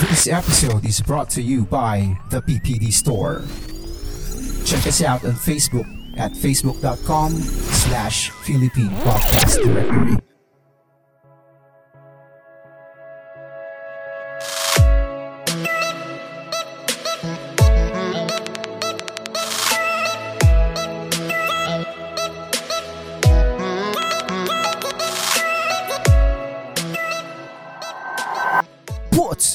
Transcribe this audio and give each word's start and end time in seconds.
This 0.00 0.28
episode 0.28 0.86
is 0.86 1.02
brought 1.02 1.28
to 1.30 1.42
you 1.42 1.66
by 1.66 2.16
the 2.30 2.40
PPD 2.40 2.90
Store. 2.90 3.42
Check 4.64 4.86
us 4.86 5.02
out 5.02 5.22
on 5.26 5.32
Facebook 5.32 5.86
at 6.16 6.32
facebook.com 6.32 7.32
slash 7.32 8.30
Philippine 8.30 8.88
Podcast 8.88 9.62
Directory. 9.62 10.29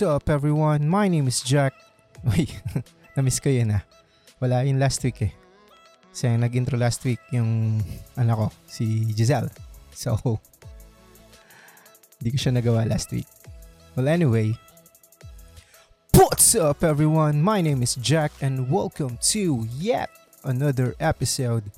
Up 0.06 0.30
everyone? 0.30 0.88
My 0.88 1.10
name 1.10 1.26
is 1.26 1.42
Jack. 1.42 1.74
Uy, 2.30 2.46
na-miss 3.18 3.42
ko 3.42 3.50
yun 3.50 3.74
ah. 3.74 3.82
Wala 4.38 4.62
yun 4.62 4.78
last 4.78 5.02
week 5.02 5.18
eh. 5.26 5.34
Kasi 6.14 6.30
nag-intro 6.38 6.78
last 6.78 7.02
week 7.02 7.18
yung 7.34 7.82
anak 8.14 8.38
ko, 8.38 8.48
si 8.70 9.10
Giselle. 9.18 9.50
So, 9.98 10.14
hindi 12.22 12.30
ko 12.30 12.38
siya 12.38 12.54
nagawa 12.54 12.86
last 12.86 13.10
week. 13.10 13.26
Well 13.98 14.06
anyway, 14.06 14.54
What's 16.14 16.56
up 16.56 16.86
everyone? 16.86 17.42
My 17.42 17.60
name 17.60 17.82
is 17.82 17.98
Jack 17.98 18.32
and 18.40 18.72
welcome 18.72 19.20
to 19.36 19.68
yet 19.76 20.14
another 20.46 20.96
episode 21.02 21.74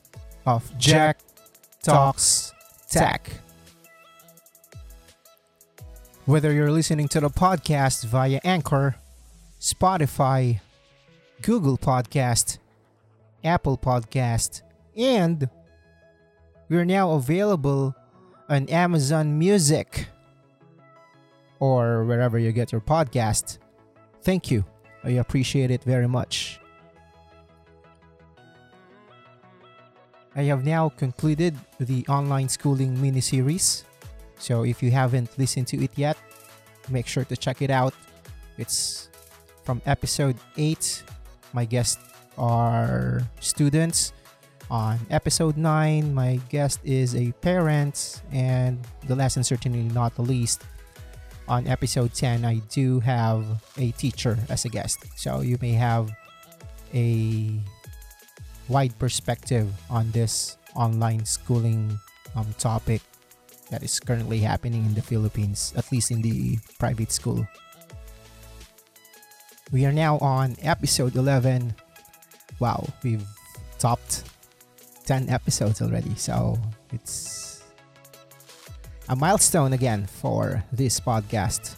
of 0.45 0.67
Jack 0.77 1.23
Talks 1.81 2.53
Tech. 2.91 3.46
Whether 6.27 6.51
you're 6.51 6.73
listening 6.73 7.07
to 7.15 7.21
the 7.21 7.29
podcast 7.29 8.03
via 8.03 8.41
Anchor, 8.43 8.97
Spotify, 9.61 10.59
Google 11.41 11.77
Podcast, 11.77 12.57
Apple 13.45 13.77
Podcast, 13.77 14.61
and 14.97 15.49
we're 16.67 16.83
now 16.83 17.11
available 17.11 17.95
on 18.49 18.67
Amazon 18.67 19.39
Music 19.39 20.09
or 21.61 22.03
wherever 22.03 22.37
you 22.37 22.51
get 22.51 22.73
your 22.73 22.81
podcast. 22.81 23.59
Thank 24.21 24.51
you. 24.51 24.65
I 25.05 25.11
appreciate 25.11 25.71
it 25.71 25.81
very 25.85 26.09
much. 26.09 26.59
I 30.35 30.43
have 30.43 30.65
now 30.65 30.89
concluded 30.89 31.55
the 31.79 32.05
online 32.07 32.49
schooling 32.49 33.01
mini 33.01 33.21
series. 33.21 33.85
So 34.39 34.63
if 34.63 34.83
you 34.83 34.91
haven't 34.91 35.29
listened 35.39 35.65
to 35.69 35.83
it 35.83 35.89
yet, 35.95 36.15
make 36.89 37.07
sure 37.07 37.25
to 37.25 37.37
check 37.37 37.61
it 37.61 37.69
out. 37.69 37.93
It's 38.57 39.09
from 39.63 39.81
episode 39.85 40.35
8. 40.57 41.03
My 41.53 41.65
guests 41.65 42.01
are 42.37 43.21
students. 43.39 44.13
On 44.69 44.99
episode 45.09 45.55
9, 45.55 46.13
my 46.13 46.39
guest 46.49 46.79
is 46.83 47.15
a 47.15 47.31
parent. 47.39 48.21
And 48.31 48.79
the 49.07 49.15
last 49.15 49.37
and 49.37 49.45
certainly 49.45 49.83
not 49.83 50.15
the 50.15 50.23
least, 50.23 50.63
on 51.47 51.67
episode 51.67 52.13
10, 52.13 52.43
I 52.43 52.59
do 52.69 52.99
have 52.99 53.45
a 53.77 53.91
teacher 53.91 54.37
as 54.49 54.65
a 54.65 54.69
guest. 54.69 55.05
So 55.15 55.41
you 55.41 55.57
may 55.61 55.71
have 55.73 56.11
a 56.93 57.55
wide 58.67 58.97
perspective 58.99 59.71
on 59.89 60.11
this 60.11 60.57
online 60.75 61.25
schooling 61.25 61.97
um, 62.35 62.47
topic 62.59 63.01
that 63.69 63.83
is 63.83 63.99
currently 63.99 64.39
happening 64.39 64.85
in 64.85 64.93
the 64.93 65.01
Philippines, 65.01 65.73
at 65.75 65.91
least 65.91 66.11
in 66.11 66.21
the 66.21 66.57
private 66.79 67.11
school. 67.11 67.47
We 69.71 69.85
are 69.85 69.91
now 69.91 70.17
on 70.19 70.55
episode 70.61 71.15
11. 71.15 71.75
Wow, 72.59 72.87
we've 73.03 73.27
topped 73.79 74.23
10 75.05 75.29
episodes 75.29 75.81
already. 75.81 76.15
So 76.15 76.57
it's 76.91 77.63
a 79.09 79.15
milestone 79.15 79.73
again 79.73 80.07
for 80.07 80.63
this 80.71 80.99
podcast. 80.99 81.75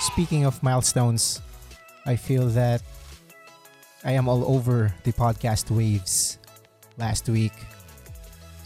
Speaking 0.00 0.44
of 0.44 0.60
milestones, 0.62 1.40
I 2.04 2.16
feel 2.16 2.48
that 2.48 2.82
I 4.04 4.12
am 4.12 4.28
all 4.28 4.44
over 4.44 4.92
the 5.04 5.12
podcast 5.12 5.70
waves 5.70 6.38
last 6.98 7.28
week. 7.28 7.52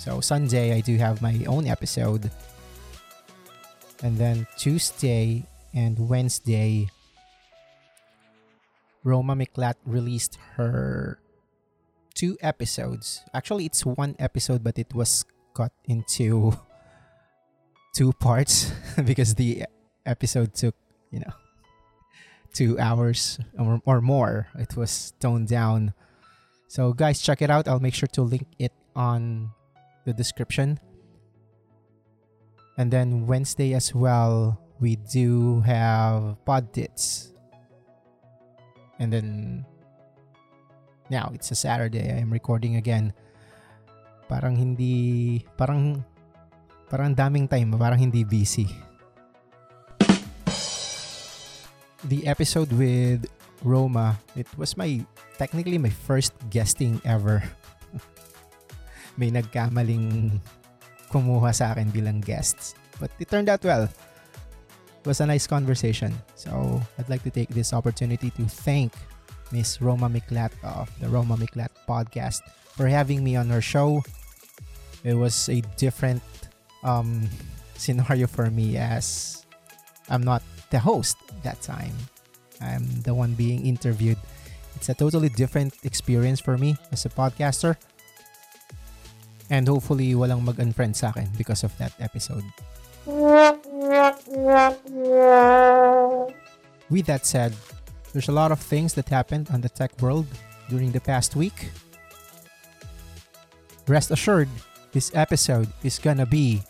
So 0.06 0.20
Sunday 0.20 0.70
I 0.70 0.86
do 0.86 0.94
have 1.02 1.18
my 1.20 1.34
own 1.50 1.66
episode. 1.66 2.30
And 4.06 4.16
then 4.16 4.46
Tuesday 4.56 5.42
and 5.74 5.98
Wednesday 5.98 6.86
Roma 9.02 9.34
Miklat 9.34 9.74
released 9.84 10.38
her 10.54 11.18
two 12.14 12.38
episodes. 12.40 13.26
Actually 13.34 13.66
it's 13.66 13.84
one 13.84 14.14
episode 14.20 14.62
but 14.62 14.78
it 14.78 14.94
was 14.94 15.24
cut 15.54 15.72
into 15.86 16.54
two 17.92 18.12
parts 18.12 18.70
because 19.04 19.34
the 19.34 19.66
episode 20.06 20.54
took, 20.54 20.76
you 21.10 21.18
know, 21.18 21.34
2 22.54 22.78
hours 22.78 23.40
or, 23.58 23.82
or 23.84 24.00
more. 24.00 24.46
It 24.54 24.76
was 24.76 25.14
toned 25.18 25.48
down. 25.48 25.94
So 26.68 26.92
guys 26.92 27.20
check 27.20 27.42
it 27.42 27.50
out. 27.50 27.66
I'll 27.66 27.82
make 27.82 27.94
sure 27.94 28.06
to 28.14 28.22
link 28.22 28.46
it 28.60 28.72
on 28.94 29.50
the 30.06 30.14
description. 30.14 30.78
And 32.78 32.88
then 32.88 33.26
Wednesday 33.26 33.74
as 33.74 33.92
well, 33.92 34.56
we 34.78 34.96
do 34.96 35.60
have 35.66 36.38
pod. 36.46 36.70
And 39.02 39.12
then 39.12 39.66
now 41.10 41.30
it's 41.34 41.50
a 41.50 41.58
Saturday. 41.58 42.14
I 42.14 42.22
am 42.22 42.30
recording 42.32 42.76
again. 42.76 43.12
Parang 44.30 44.54
hindi 44.56 45.44
parang 45.58 46.02
parang 46.88 47.14
daming 47.14 47.50
time, 47.50 47.74
parang 47.74 47.98
hindi 47.98 48.22
busy. 48.22 48.70
The 52.06 52.26
episode 52.30 52.70
with 52.70 53.26
Roma, 53.66 54.20
it 54.38 54.46
was 54.54 54.78
my 54.78 55.02
technically 55.38 55.78
my 55.78 55.90
first 55.90 56.32
guesting 56.50 57.02
ever. 57.02 57.42
may 59.16 59.32
nagkamaling 59.32 60.38
kumuha 61.08 61.52
sa 61.54 61.72
akin 61.72 61.88
bilang 61.90 62.20
guests. 62.20 62.76
But 63.00 63.12
it 63.20 63.28
turned 63.28 63.48
out 63.48 63.64
well. 63.64 63.88
It 63.88 65.06
was 65.06 65.20
a 65.20 65.26
nice 65.26 65.46
conversation. 65.46 66.14
So 66.34 66.80
I'd 66.98 67.08
like 67.08 67.22
to 67.24 67.30
take 67.30 67.50
this 67.50 67.72
opportunity 67.72 68.30
to 68.36 68.44
thank 68.48 68.92
Miss 69.52 69.80
Roma 69.80 70.10
Miklat 70.10 70.50
of 70.64 70.90
the 70.98 71.08
Roma 71.08 71.36
Miklat 71.36 71.70
podcast 71.86 72.42
for 72.74 72.88
having 72.88 73.22
me 73.22 73.36
on 73.36 73.48
her 73.48 73.62
show. 73.62 74.02
It 75.04 75.14
was 75.14 75.48
a 75.48 75.62
different 75.78 76.22
um, 76.82 77.28
scenario 77.78 78.26
for 78.26 78.50
me 78.50 78.76
as 78.76 79.46
I'm 80.10 80.22
not 80.22 80.42
the 80.70 80.78
host 80.78 81.16
that 81.42 81.62
time. 81.62 81.94
I'm 82.60 82.84
the 83.02 83.14
one 83.14 83.34
being 83.34 83.66
interviewed. 83.66 84.18
It's 84.74 84.88
a 84.88 84.94
totally 84.94 85.28
different 85.28 85.74
experience 85.84 86.40
for 86.40 86.58
me 86.58 86.76
as 86.92 87.06
a 87.06 87.08
podcaster. 87.08 87.76
And 89.50 89.68
hopefully, 89.68 90.14
walang 90.14 90.42
mag-unfriend 90.42 90.96
sa 90.96 91.14
akin 91.14 91.30
because 91.38 91.62
of 91.62 91.70
that 91.78 91.94
episode. 92.02 92.44
With 96.90 97.06
that 97.06 97.26
said, 97.26 97.54
there's 98.12 98.28
a 98.28 98.34
lot 98.34 98.50
of 98.50 98.58
things 98.58 98.94
that 98.94 99.08
happened 99.08 99.50
on 99.52 99.60
the 99.60 99.68
tech 99.68 99.94
world 100.02 100.26
during 100.68 100.90
the 100.90 101.00
past 101.00 101.36
week. 101.36 101.70
Rest 103.86 104.10
assured, 104.10 104.48
this 104.90 105.14
episode 105.14 105.68
is 105.84 105.98
gonna 105.98 106.26
be 106.26 106.62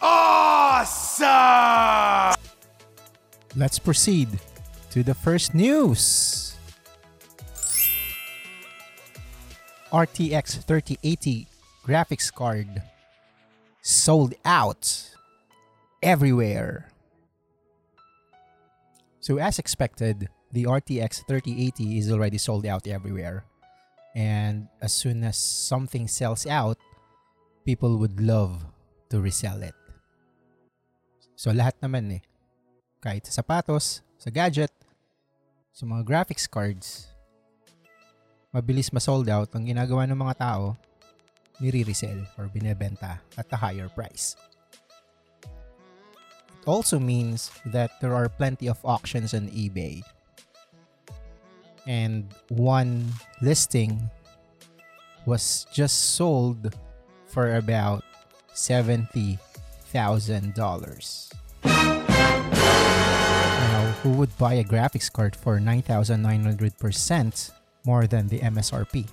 Awesome! 0.00 1.28
Let's 3.56 3.78
proceed 3.78 4.28
to 4.90 5.02
the 5.02 5.14
first 5.14 5.54
news. 5.54 6.54
RTX 9.92 10.62
3080 10.64 11.48
graphics 11.88 12.28
card 12.28 12.68
sold 13.80 14.36
out 14.44 14.84
everywhere. 16.04 16.92
So, 19.24 19.40
as 19.40 19.58
expected, 19.58 20.28
the 20.52 20.68
RTX 20.68 21.24
3080 21.24 21.96
is 21.96 22.12
already 22.12 22.36
sold 22.36 22.68
out 22.68 22.84
everywhere. 22.86 23.48
And 24.14 24.68
as 24.84 24.92
soon 24.92 25.24
as 25.24 25.40
something 25.40 26.08
sells 26.08 26.44
out, 26.44 26.76
people 27.64 27.96
would 27.96 28.20
love 28.20 28.68
to 29.08 29.20
resell 29.20 29.64
it. 29.64 29.76
So, 31.40 31.56
lahat 31.56 31.80
naman 31.80 32.20
eh. 32.20 32.22
Kahit 33.00 33.24
sa 33.24 33.40
sapatos, 33.40 34.04
sa 34.20 34.28
gadget, 34.28 34.72
sa 35.72 35.88
mga 35.88 36.04
graphics 36.04 36.44
cards, 36.44 37.08
mabilis 38.52 38.92
ma-sold 38.92 39.32
out, 39.32 39.48
ang 39.56 39.64
ginagawa 39.64 40.04
ng 40.04 40.18
mga 40.18 40.36
tao, 40.36 40.76
nire-resell 41.60 42.26
or 42.38 42.48
binebenta 42.48 43.18
at 43.36 43.52
a 43.52 43.56
higher 43.56 43.88
price. 43.88 44.36
It 46.62 46.66
also 46.66 46.98
means 46.98 47.50
that 47.66 48.00
there 48.00 48.14
are 48.14 48.28
plenty 48.28 48.68
of 48.68 48.78
auctions 48.84 49.34
on 49.34 49.48
eBay. 49.48 50.02
And 51.86 52.32
one 52.48 53.12
listing 53.40 54.10
was 55.24 55.66
just 55.72 56.14
sold 56.14 56.74
for 57.26 57.56
about 57.56 58.04
$70,000. 58.54 61.32
Now, 61.64 63.94
who 64.02 64.10
would 64.10 64.36
buy 64.36 64.54
a 64.54 64.64
graphics 64.64 65.10
card 65.12 65.34
for 65.34 65.58
9,900% 65.58 67.50
more 67.84 68.06
than 68.06 68.28
the 68.28 68.38
MSRP? 68.40 69.06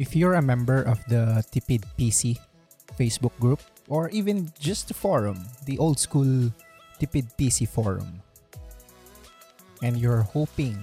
If 0.00 0.16
you're 0.16 0.40
a 0.40 0.40
member 0.40 0.80
of 0.80 0.96
the 1.12 1.44
Tipid 1.52 1.84
PC 2.00 2.40
Facebook 2.96 3.36
group, 3.36 3.60
or 3.84 4.08
even 4.16 4.48
just 4.56 4.88
the 4.88 4.96
forum, 4.96 5.44
the 5.68 5.76
old 5.76 6.00
school 6.00 6.48
Tipid 6.96 7.28
PC 7.36 7.68
forum, 7.68 8.24
and 9.84 10.00
you're 10.00 10.24
hoping 10.24 10.80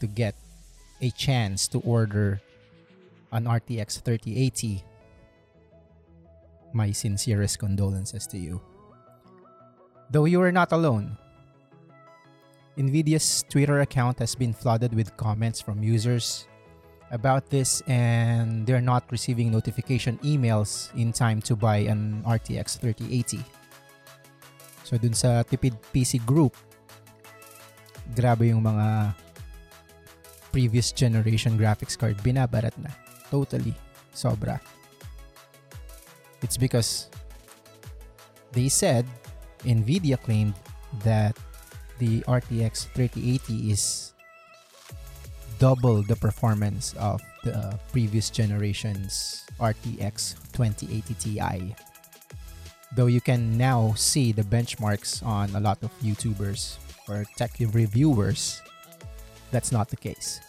to 0.00 0.06
get 0.06 0.36
a 1.00 1.08
chance 1.16 1.64
to 1.72 1.80
order 1.80 2.42
an 3.32 3.48
RTX 3.48 4.04
3080, 4.04 4.84
my 6.74 6.92
sincerest 6.92 7.58
condolences 7.58 8.26
to 8.26 8.36
you. 8.36 8.60
Though 10.12 10.28
you 10.28 10.42
are 10.42 10.52
not 10.52 10.76
alone, 10.76 11.16
NVIDIA's 12.76 13.48
Twitter 13.48 13.80
account 13.80 14.18
has 14.18 14.34
been 14.34 14.52
flooded 14.52 14.92
with 14.92 15.16
comments 15.16 15.62
from 15.62 15.82
users 15.82 16.44
about 17.10 17.48
this 17.50 17.82
and 17.86 18.66
they're 18.66 18.82
not 18.82 19.04
receiving 19.10 19.50
notification 19.50 20.18
emails 20.24 20.94
in 20.96 21.12
time 21.12 21.40
to 21.42 21.54
buy 21.54 21.86
an 21.86 22.22
RTX 22.26 22.78
3080. 22.78 23.44
So 24.82 24.98
dun 24.98 25.14
sa 25.14 25.42
Tipid 25.42 25.74
PC 25.94 26.22
group, 26.26 26.54
grabe 28.14 28.50
yung 28.50 28.62
mga 28.62 29.14
previous 30.50 30.90
generation 30.90 31.58
graphics 31.58 31.98
card 31.98 32.18
binabarat 32.22 32.74
na. 32.78 32.90
Totally. 33.30 33.74
Sobra. 34.14 34.62
It's 36.40 36.56
because 36.56 37.10
they 38.52 38.70
said 38.70 39.04
Nvidia 39.66 40.16
claimed 40.16 40.54
that 41.04 41.36
the 41.98 42.20
RTX 42.24 42.88
3080 42.94 43.70
is 43.72 44.15
double 45.58 46.02
the 46.02 46.16
performance 46.16 46.94
of 46.98 47.22
the 47.44 47.56
uh, 47.56 47.76
previous 47.92 48.30
generation's 48.30 49.44
RTX 49.60 50.34
2080 50.52 51.14
Ti. 51.14 51.74
Though 52.94 53.06
you 53.06 53.20
can 53.20 53.56
now 53.56 53.94
see 53.96 54.32
the 54.32 54.42
benchmarks 54.42 55.24
on 55.24 55.54
a 55.54 55.60
lot 55.60 55.82
of 55.82 55.90
YouTubers 56.00 56.78
or 57.08 57.24
tech 57.36 57.52
reviewers, 57.60 58.62
that's 59.50 59.72
not 59.72 59.88
the 59.88 59.96
case. 59.96 60.40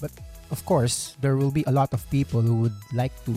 But 0.00 0.10
of 0.50 0.64
course, 0.64 1.16
there 1.20 1.36
will 1.36 1.50
be 1.50 1.64
a 1.66 1.72
lot 1.72 1.92
of 1.94 2.08
people 2.10 2.40
who 2.40 2.56
would 2.56 2.78
like 2.92 3.14
to 3.26 3.34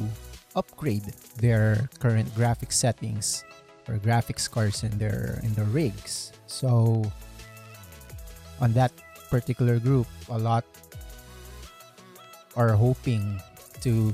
upgrade 0.56 1.14
their 1.38 1.90
current 2.00 2.30
graphics 2.36 2.74
settings 2.74 3.44
or 3.88 3.98
graphics 3.98 4.50
cards 4.50 4.84
in 4.84 4.98
their 4.98 5.40
in 5.44 5.54
their 5.54 5.70
rigs. 5.70 6.32
So 6.48 7.04
on 8.62 8.74
that 8.74 8.92
particular 9.34 9.82
group, 9.82 10.06
a 10.30 10.38
lot 10.38 10.62
are 12.54 12.78
hoping 12.78 13.42
to 13.82 14.14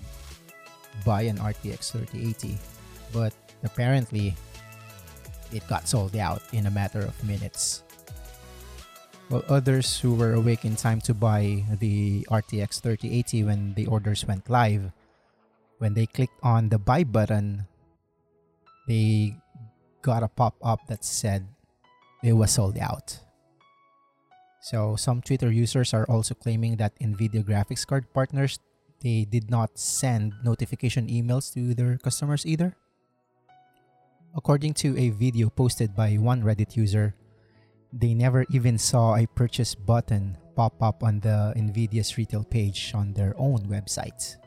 buy 1.03 1.27
an 1.27 1.35
RTX 1.35 1.91
3080, 1.91 2.55
but 3.11 3.35
apparently 3.67 4.31
it 5.51 5.67
got 5.67 5.91
sold 5.91 6.15
out 6.15 6.39
in 6.55 6.67
a 6.67 6.71
matter 6.71 7.03
of 7.03 7.11
minutes. 7.27 7.83
While 9.27 9.43
others 9.51 9.99
who 9.99 10.15
were 10.15 10.39
awake 10.39 10.63
in 10.63 10.79
time 10.79 11.03
to 11.03 11.13
buy 11.13 11.67
the 11.83 12.23
RTX 12.31 12.79
3080 12.79 13.43
when 13.43 13.73
the 13.75 13.91
orders 13.91 14.23
went 14.23 14.49
live, 14.49 14.87
when 15.83 15.93
they 15.99 16.07
clicked 16.07 16.39
on 16.41 16.71
the 16.71 16.79
buy 16.79 17.03
button, 17.03 17.67
they 18.87 19.35
got 20.01 20.23
a 20.23 20.31
pop 20.31 20.55
up 20.63 20.87
that 20.87 21.03
said 21.03 21.43
it 22.23 22.33
was 22.33 22.55
sold 22.55 22.79
out. 22.79 23.19
So 24.61 24.95
some 24.95 25.21
Twitter 25.21 25.51
users 25.51 25.93
are 25.93 26.05
also 26.09 26.35
claiming 26.35 26.77
that 26.77 26.97
Nvidia 26.99 27.43
graphics 27.43 27.87
card 27.87 28.11
partners 28.13 28.59
they 29.01 29.25
did 29.25 29.49
not 29.49 29.77
send 29.77 30.33
notification 30.43 31.07
emails 31.07 31.53
to 31.53 31.73
their 31.73 31.97
customers 31.97 32.45
either. 32.45 32.75
According 34.35 34.73
to 34.85 34.97
a 34.97 35.09
video 35.09 35.49
posted 35.49 35.95
by 35.95 36.15
one 36.15 36.43
Reddit 36.43 36.75
user, 36.75 37.15
they 37.91 38.13
never 38.13 38.45
even 38.51 38.77
saw 38.77 39.15
a 39.15 39.25
purchase 39.25 39.73
button 39.73 40.37
pop 40.55 40.75
up 40.83 41.03
on 41.03 41.19
the 41.19 41.53
Nvidia's 41.55 42.17
retail 42.17 42.43
page 42.43 42.91
on 42.93 43.13
their 43.13 43.33
own 43.37 43.65
website. 43.65 44.37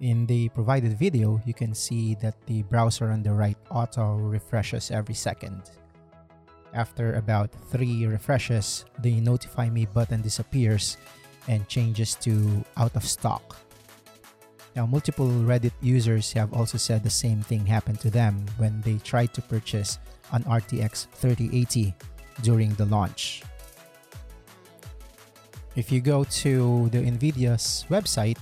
In 0.00 0.26
the 0.26 0.48
provided 0.50 0.98
video, 0.98 1.40
you 1.46 1.54
can 1.54 1.74
see 1.74 2.14
that 2.16 2.34
the 2.46 2.62
browser 2.64 3.10
on 3.10 3.22
the 3.22 3.32
right 3.32 3.58
auto 3.70 4.14
refreshes 4.14 4.90
every 4.90 5.14
second. 5.14 5.62
After 6.74 7.14
about 7.14 7.52
3 7.70 8.06
refreshes, 8.06 8.86
the 9.00 9.20
Notify 9.20 9.68
Me 9.68 9.84
button 9.84 10.22
disappears 10.22 10.96
and 11.48 11.68
changes 11.68 12.14
to 12.24 12.64
out 12.76 12.96
of 12.96 13.04
stock. 13.04 13.56
Now, 14.74 14.86
multiple 14.86 15.28
Reddit 15.28 15.76
users 15.82 16.32
have 16.32 16.54
also 16.54 16.78
said 16.78 17.04
the 17.04 17.10
same 17.10 17.42
thing 17.42 17.66
happened 17.66 18.00
to 18.00 18.10
them 18.10 18.46
when 18.56 18.80
they 18.80 18.96
tried 19.04 19.34
to 19.34 19.42
purchase 19.42 19.98
an 20.32 20.44
RTX 20.44 21.08
3080 21.12 21.92
during 22.40 22.72
the 22.74 22.86
launch. 22.86 23.42
If 25.76 25.92
you 25.92 26.00
go 26.00 26.24
to 26.24 26.88
the 26.88 27.04
NVIDIA's 27.04 27.84
website, 27.90 28.40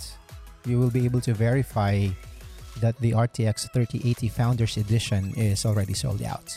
you 0.67 0.79
will 0.79 0.91
be 0.91 1.05
able 1.05 1.21
to 1.23 1.35
verify 1.35 2.07
that 2.79 2.97
the 2.99 3.11
RTX 3.11 3.73
3080 3.73 4.29
Founders 4.29 4.77
Edition 4.77 5.35
is 5.35 5.67
already 5.67 5.95
sold 5.95 6.23
out 6.23 6.55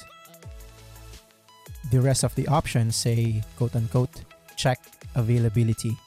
the 1.92 2.00
rest 2.00 2.24
of 2.24 2.34
the 2.36 2.48
options 2.48 2.96
say 2.96 3.44
quote 3.58 3.76
unquote 3.76 4.24
check 4.56 4.80
availability. 5.16 5.98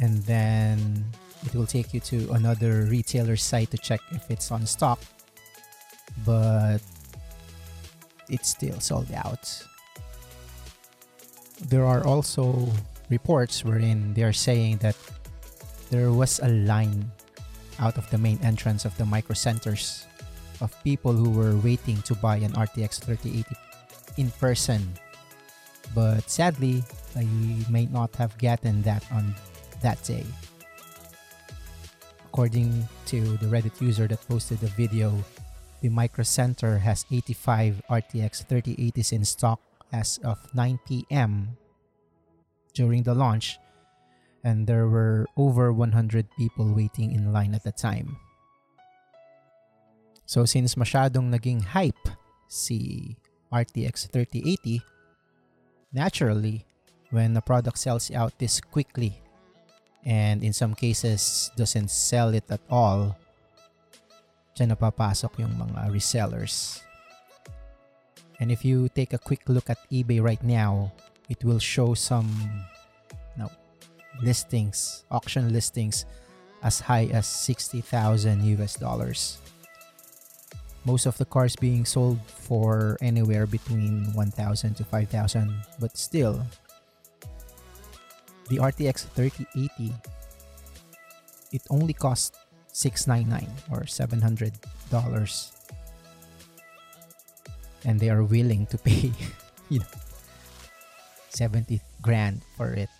And 0.00 0.22
then 0.24 1.04
it 1.44 1.54
will 1.54 1.66
take 1.66 1.92
you 1.92 2.00
to 2.00 2.32
another 2.32 2.86
retailer 2.88 3.36
site 3.36 3.70
to 3.70 3.78
check 3.78 4.00
if 4.10 4.30
it's 4.30 4.50
on 4.50 4.66
stock. 4.66 5.00
But 6.24 6.80
it's 8.28 8.48
still 8.48 8.80
sold 8.80 9.12
out. 9.12 9.44
There 11.68 11.84
are 11.84 12.04
also 12.04 12.68
reports 13.10 13.64
wherein 13.64 14.14
they 14.14 14.22
are 14.22 14.32
saying 14.32 14.78
that 14.78 14.96
there 15.90 16.10
was 16.10 16.40
a 16.40 16.48
line 16.48 17.10
out 17.78 17.98
of 17.98 18.08
the 18.10 18.18
main 18.18 18.38
entrance 18.42 18.84
of 18.84 18.96
the 18.96 19.04
micro 19.04 19.34
centers 19.34 20.06
of 20.60 20.72
people 20.82 21.12
who 21.12 21.30
were 21.30 21.56
waiting 21.56 22.00
to 22.02 22.14
buy 22.14 22.36
an 22.36 22.52
RTX 22.52 23.00
3080 23.04 23.54
in 24.16 24.30
person. 24.38 24.82
But 25.94 26.28
sadly, 26.30 26.84
I 27.16 27.24
may 27.68 27.86
not 27.86 28.14
have 28.16 28.36
gotten 28.38 28.82
that 28.82 29.04
on 29.12 29.34
that 29.82 30.02
day. 30.04 30.24
According 32.32 32.88
to 33.12 33.36
the 33.38 33.46
Reddit 33.46 33.80
user 33.80 34.08
that 34.08 34.26
posted 34.26 34.60
the 34.60 34.72
video, 34.72 35.12
the 35.82 35.90
Micro 35.90 36.24
Center 36.24 36.78
has 36.78 37.04
85 37.10 37.82
RTX 37.90 38.46
3080s 38.46 39.12
in 39.12 39.24
stock 39.24 39.60
as 39.92 40.18
of 40.24 40.38
9 40.54 40.80
p.m. 40.86 41.58
during 42.72 43.02
the 43.02 43.12
launch, 43.12 43.58
and 44.44 44.66
there 44.66 44.88
were 44.88 45.26
over 45.36 45.72
100 45.72 46.26
people 46.38 46.72
waiting 46.72 47.12
in 47.12 47.32
line 47.32 47.54
at 47.54 47.64
the 47.64 47.72
time. 47.72 48.16
So 50.24 50.46
since 50.46 50.74
masyadong 50.76 51.28
naging 51.28 51.60
hype 51.60 52.08
si 52.48 53.16
RTX 53.52 54.08
3080, 54.08 54.80
naturally, 55.92 56.64
when 57.10 57.36
a 57.36 57.44
product 57.44 57.76
sells 57.76 58.10
out 58.10 58.32
this 58.38 58.60
quickly 58.60 59.20
and 60.04 60.42
in 60.42 60.52
some 60.52 60.74
cases 60.74 61.52
doesn't 61.56 61.90
sell 61.90 62.32
it 62.32 62.48
at 62.48 62.64
all, 62.72 63.14
dyan 64.56 64.72
napapasok 64.72 65.44
yung 65.44 65.52
mga 65.52 65.92
resellers. 65.92 66.80
And 68.40 68.50
if 68.50 68.64
you 68.64 68.88
take 68.88 69.12
a 69.12 69.20
quick 69.20 69.44
look 69.46 69.68
at 69.68 69.78
eBay 69.92 70.24
right 70.24 70.42
now, 70.42 70.90
it 71.28 71.44
will 71.44 71.60
show 71.60 71.94
some 71.94 72.32
no, 73.36 73.52
listings, 74.24 75.04
auction 75.12 75.52
listings 75.52 76.08
as 76.64 76.80
high 76.80 77.12
as 77.12 77.28
60,000 77.28 77.84
US 78.58 78.74
dollars 78.80 79.38
most 80.84 81.06
of 81.06 81.16
the 81.18 81.24
cars 81.24 81.54
being 81.56 81.84
sold 81.84 82.18
for 82.26 82.96
anywhere 83.00 83.46
between 83.46 84.12
1,000 84.14 84.74
to 84.74 84.84
5,000 84.84 85.54
but 85.80 85.96
still 85.96 86.42
the 88.48 88.58
RTX 88.58 89.06
3080 89.14 89.94
it 91.52 91.62
only 91.70 91.92
cost 91.92 92.36
699 92.72 93.46
or 93.70 93.86
700 93.86 94.52
dollars 94.90 95.52
and 97.84 97.98
they 97.98 98.10
are 98.10 98.22
willing 98.22 98.66
to 98.66 98.78
pay, 98.78 99.12
you 99.68 99.80
know, 99.80 99.94
70 101.30 101.80
grand 102.00 102.42
for 102.56 102.72
it. 102.72 102.90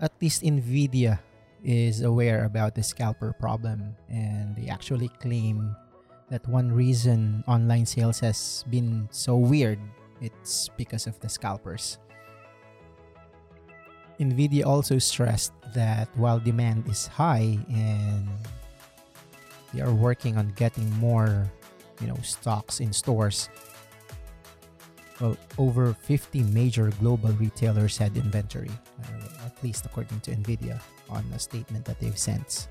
At 0.00 0.12
least 0.20 0.42
Nvidia 0.42 1.20
is 1.64 2.02
aware 2.02 2.44
about 2.44 2.74
the 2.74 2.82
scalper 2.82 3.32
problem 3.32 3.96
and 4.08 4.54
they 4.54 4.68
actually 4.68 5.08
claim 5.20 5.74
that 6.30 6.46
one 6.46 6.70
reason 6.70 7.42
online 7.48 7.86
sales 7.86 8.20
has 8.20 8.64
been 8.70 9.08
so 9.10 9.36
weird 9.36 9.78
it's 10.20 10.68
because 10.76 11.06
of 11.06 11.18
the 11.20 11.28
scalpers. 11.28 11.98
Nvidia 14.20 14.64
also 14.64 14.98
stressed 14.98 15.52
that 15.74 16.08
while 16.14 16.38
demand 16.38 16.88
is 16.88 17.06
high 17.06 17.58
and 17.68 18.28
they 19.72 19.80
are 19.80 19.92
working 19.92 20.38
on 20.38 20.52
getting 20.54 20.88
more, 20.96 21.50
you 22.00 22.06
know, 22.06 22.16
stocks 22.22 22.78
in 22.80 22.92
stores. 22.92 23.48
Well, 25.20 25.36
over 25.58 25.94
50 25.94 26.42
major 26.50 26.90
global 26.98 27.30
retailers 27.38 27.96
had 27.96 28.16
inventory, 28.16 28.70
uh, 29.02 29.46
at 29.46 29.54
least 29.62 29.86
according 29.86 30.20
to 30.26 30.34
Nvidia, 30.34 30.80
on 31.08 31.24
a 31.34 31.38
statement 31.38 31.84
that 31.84 32.00
they've 32.00 32.18
sent. 32.18 32.68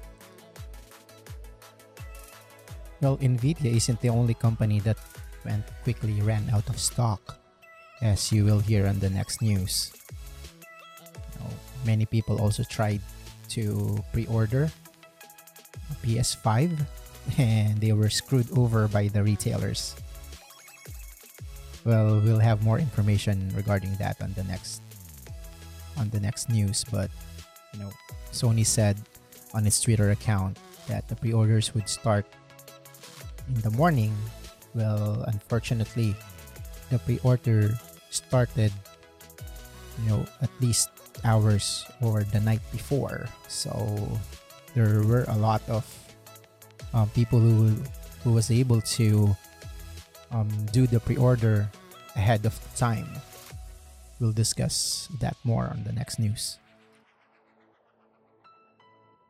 Well, 2.99 3.17
Nvidia 3.17 3.75
isn't 3.75 4.01
the 4.01 4.09
only 4.09 4.33
company 4.33 4.79
that 4.81 4.97
went 5.45 5.63
quickly 5.83 6.19
ran 6.21 6.49
out 6.51 6.67
of 6.69 6.79
stock, 6.79 7.39
as 8.01 8.31
you 8.31 8.43
will 8.43 8.59
hear 8.59 8.87
on 8.87 8.99
the 8.99 9.09
next 9.09 9.41
news. 9.41 9.91
Know, 11.39 11.47
many 11.85 12.05
people 12.05 12.39
also 12.39 12.63
tried 12.63 13.01
to 13.49 14.03
pre-order 14.11 14.71
a 15.91 15.95
PS5 16.05 16.79
and 17.37 17.79
they 17.79 17.91
were 17.91 18.09
screwed 18.09 18.47
over 18.57 18.87
by 18.87 19.07
the 19.07 19.23
retailers. 19.23 19.95
Well, 21.83 22.19
we'll 22.19 22.39
have 22.39 22.63
more 22.63 22.79
information 22.79 23.51
regarding 23.55 23.95
that 23.97 24.21
on 24.21 24.33
the 24.33 24.43
next 24.43 24.81
on 25.97 26.09
the 26.09 26.19
next 26.19 26.49
news, 26.49 26.83
but 26.89 27.11
you 27.73 27.79
know, 27.79 27.91
Sony 28.31 28.65
said 28.65 28.97
on 29.53 29.67
its 29.67 29.79
Twitter 29.81 30.11
account 30.11 30.57
that 30.87 31.07
the 31.07 31.15
pre-orders 31.15 31.75
would 31.75 31.87
start 31.87 32.25
in 33.47 33.61
the 33.61 33.69
morning. 33.71 34.15
Well, 34.73 35.23
unfortunately, 35.27 36.15
the 36.89 36.97
pre-order 36.99 37.77
started 38.09 38.71
you 40.01 40.09
know 40.09 40.25
at 40.41 40.49
least 40.61 40.89
hours 41.23 41.85
or 42.01 42.23
the 42.23 42.39
night 42.39 42.61
before. 42.71 43.27
So 43.47 43.77
there 44.73 45.03
were 45.03 45.25
a 45.27 45.37
lot 45.37 45.61
of 45.69 45.85
um, 46.93 47.09
people 47.11 47.39
who 47.39 47.75
who 48.23 48.31
was 48.31 48.49
able 48.49 48.81
to 48.97 49.35
um, 50.33 50.49
do 50.73 50.87
the 50.87 50.99
pre-order 50.99 51.69
ahead 52.15 52.45
of 52.45 52.57
time. 52.75 53.07
We'll 54.19 54.33
discuss 54.33 55.07
that 55.21 55.37
more 55.43 55.69
on 55.69 55.83
the 55.85 55.93
next 55.93 56.19
news. 56.19 56.57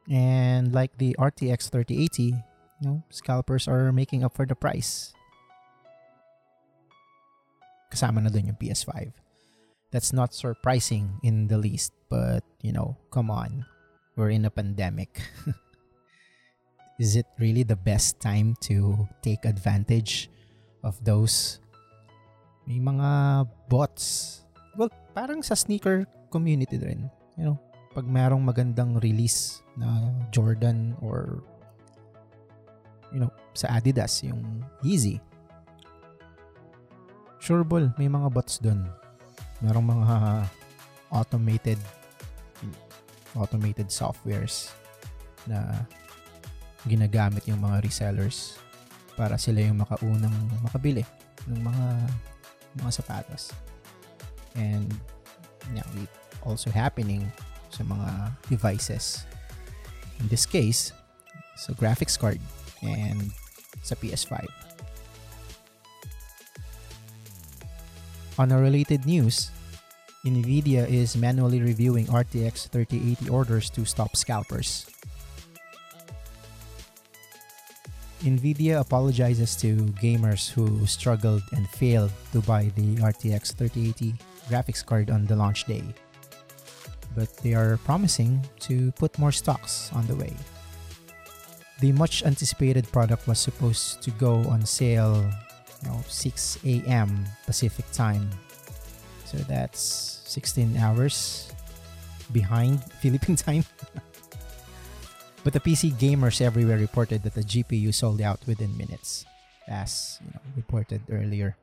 And 0.09 0.73
like 0.73 0.97
the 0.97 1.15
RTX 1.19 1.69
3080, 1.69 2.23
you 2.23 2.33
know, 2.81 3.03
scalpers 3.09 3.67
are 3.67 3.91
making 3.91 4.23
up 4.23 4.35
for 4.35 4.45
the 4.45 4.55
price. 4.55 5.13
Kasama 7.91 8.23
na 8.23 8.29
dun 8.29 8.47
yung 8.47 8.59
PS5. 8.59 9.13
That's 9.91 10.11
not 10.11 10.33
surprising 10.33 11.21
in 11.21 11.47
the 11.47 11.57
least, 11.57 11.93
but 12.09 12.43
you 12.61 12.73
know, 12.73 12.97
come 13.11 13.29
on. 13.29 13.65
We're 14.15 14.31
in 14.31 14.45
a 14.45 14.51
pandemic. 14.51 15.21
Is 16.99 17.15
it 17.15 17.25
really 17.39 17.63
the 17.63 17.77
best 17.77 18.19
time 18.19 18.55
to 18.69 19.07
take 19.21 19.45
advantage 19.45 20.29
of 20.83 20.99
those 21.01 21.63
may 22.63 22.79
mga 22.79 23.43
bots. 23.67 24.39
Well, 24.79 24.91
parang 25.11 25.43
sa 25.43 25.55
sneaker 25.55 26.07
community 26.31 26.79
rin. 26.79 27.11
You 27.35 27.51
know, 27.51 27.57
pag 27.91 28.07
merong 28.07 28.43
magandang 28.43 29.03
release 29.03 29.63
na 29.75 30.11
Jordan 30.31 30.95
or 31.03 31.43
you 33.13 33.21
know, 33.21 33.31
sa 33.53 33.77
Adidas, 33.77 34.25
yung 34.25 34.65
Yeezy. 34.81 35.21
Sureball, 37.37 37.93
may 37.99 38.09
mga 38.09 38.31
bots 38.33 38.57
dun. 38.57 38.89
Merong 39.61 39.85
mga 39.85 40.15
automated 41.13 41.77
automated 43.37 43.89
softwares 43.89 44.73
na 45.45 45.85
ginagamit 46.85 47.45
yung 47.49 47.61
mga 47.61 47.85
resellers 47.85 48.57
para 49.13 49.37
sila 49.37 49.61
yung 49.61 49.81
makaunang 49.81 50.33
makabili 50.65 51.05
ng 51.47 51.61
mga 51.61 51.85
mga 52.81 52.91
sapatos. 52.91 53.53
And 54.57 54.89
yeah, 55.73 55.85
it 56.01 56.09
also 56.41 56.69
happening 56.69 57.29
sa 57.69 57.85
mga 57.85 58.33
devices. 58.49 59.25
In 60.21 60.29
this 60.29 60.45
case, 60.45 60.93
sa 61.57 61.73
graphics 61.73 62.17
card 62.17 62.41
and 62.81 63.33
sa 63.81 63.95
PS5. 63.97 64.45
On 68.41 68.49
a 68.49 68.57
related 68.57 69.05
news, 69.05 69.53
Nvidia 70.25 70.89
is 70.89 71.19
manually 71.19 71.61
reviewing 71.61 72.07
RTX 72.07 72.71
3080 72.71 73.29
orders 73.29 73.69
to 73.69 73.85
stop 73.85 74.15
scalpers. 74.15 74.87
Nvidia 78.23 78.79
apologizes 78.79 79.55
to 79.57 79.75
gamers 79.99 80.49
who 80.49 80.87
struggled 80.87 81.43
and 81.51 81.67
failed 81.69 82.11
to 82.31 82.39
buy 82.41 82.71
the 82.75 82.95
RTX 83.03 83.51
3080 83.53 84.15
graphics 84.47 84.85
card 84.85 85.11
on 85.11 85.25
the 85.25 85.35
launch 85.35 85.65
day. 85.65 85.83
But 87.15 87.35
they 87.43 87.53
are 87.53 87.77
promising 87.83 88.39
to 88.61 88.91
put 88.93 89.19
more 89.19 89.31
stocks 89.31 89.91
on 89.93 90.07
the 90.07 90.15
way. 90.15 90.33
The 91.79 91.91
much 91.91 92.23
anticipated 92.23 92.89
product 92.91 93.27
was 93.27 93.39
supposed 93.39 94.01
to 94.03 94.11
go 94.11 94.35
on 94.47 94.65
sale, 94.65 95.19
you 95.83 95.89
know, 95.89 95.99
6 96.07 96.59
a.m. 96.63 97.25
Pacific 97.45 97.85
time. 97.91 98.29
So 99.25 99.37
that's 99.51 100.23
16 100.31 100.77
hours 100.77 101.51
behind 102.31 102.83
Philippine 103.01 103.35
time. 103.35 103.65
But 105.43 105.51
the 105.51 105.59
PC 105.59 105.91
gamers 105.99 106.39
everywhere 106.39 106.77
reported 106.77 107.23
that 107.23 107.35
the 107.35 107.43
GPU 107.43 107.93
sold 107.93 108.21
out 108.21 108.39
within 108.47 108.77
minutes, 108.77 109.25
as 109.67 110.19
you 110.23 110.31
know, 110.31 110.39
reported 110.55 111.01
earlier. 111.11 111.57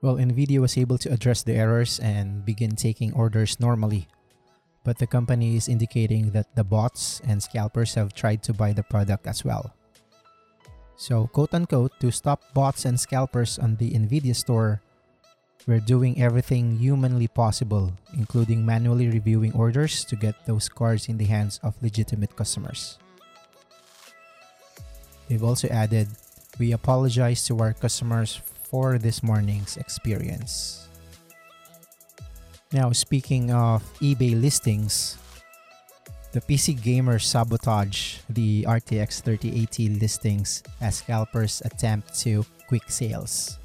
Well, 0.00 0.16
Nvidia 0.16 0.60
was 0.60 0.78
able 0.78 0.96
to 0.98 1.12
address 1.12 1.42
the 1.42 1.54
errors 1.54 1.98
and 1.98 2.44
begin 2.46 2.76
taking 2.76 3.12
orders 3.12 3.58
normally. 3.58 4.08
But 4.84 4.96
the 4.98 5.06
company 5.06 5.56
is 5.56 5.68
indicating 5.68 6.30
that 6.30 6.54
the 6.54 6.64
bots 6.64 7.20
and 7.26 7.42
scalpers 7.42 7.94
have 7.94 8.14
tried 8.14 8.42
to 8.44 8.54
buy 8.54 8.72
the 8.72 8.82
product 8.82 9.26
as 9.26 9.44
well. 9.44 9.74
So, 10.96 11.26
quote 11.26 11.52
unquote, 11.52 11.92
to 12.00 12.10
stop 12.10 12.40
bots 12.54 12.84
and 12.84 12.98
scalpers 12.98 13.58
on 13.58 13.76
the 13.76 13.90
Nvidia 13.90 14.36
store, 14.36 14.80
we're 15.66 15.80
doing 15.80 16.20
everything 16.20 16.78
humanly 16.78 17.28
possible, 17.28 17.92
including 18.16 18.64
manually 18.64 19.08
reviewing 19.08 19.52
orders 19.52 20.04
to 20.04 20.16
get 20.16 20.34
those 20.46 20.68
cards 20.68 21.08
in 21.08 21.18
the 21.18 21.26
hands 21.26 21.60
of 21.62 21.76
legitimate 21.82 22.34
customers. 22.34 22.98
They've 25.28 25.44
also 25.44 25.68
added, 25.68 26.08
We 26.58 26.72
apologize 26.72 27.46
to 27.46 27.58
our 27.60 27.72
customers 27.72 28.42
for 28.66 28.98
this 28.98 29.22
morning's 29.22 29.76
experience. 29.76 30.88
Now, 32.72 32.90
speaking 32.90 33.50
of 33.50 33.86
eBay 34.02 34.34
listings, 34.34 35.18
the 36.32 36.40
PC 36.40 36.78
gamers 36.78 37.22
sabotage 37.22 38.18
the 38.28 38.66
RTX 38.66 39.22
3080 39.22 39.98
listings 39.98 40.62
as 40.80 41.02
scalpers 41.02 41.62
attempt 41.64 42.18
to 42.26 42.46
quick 42.68 42.90
sales. 42.90 43.59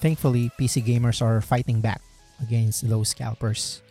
Thankfully, 0.00 0.50
PC 0.56 0.80
gamers 0.80 1.20
are 1.20 1.44
fighting 1.44 1.80
back 1.84 2.00
against 2.40 2.88
those 2.88 3.12
scalpers. 3.12 3.84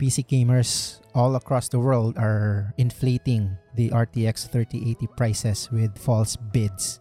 PC 0.00 0.24
gamers 0.24 1.00
all 1.14 1.36
across 1.36 1.68
the 1.68 1.80
world 1.80 2.16
are 2.16 2.72
inflating 2.76 3.56
the 3.76 3.92
RTX 3.92 4.48
3080 4.48 5.06
prices 5.16 5.68
with 5.70 5.96
false 5.96 6.36
bids 6.36 7.00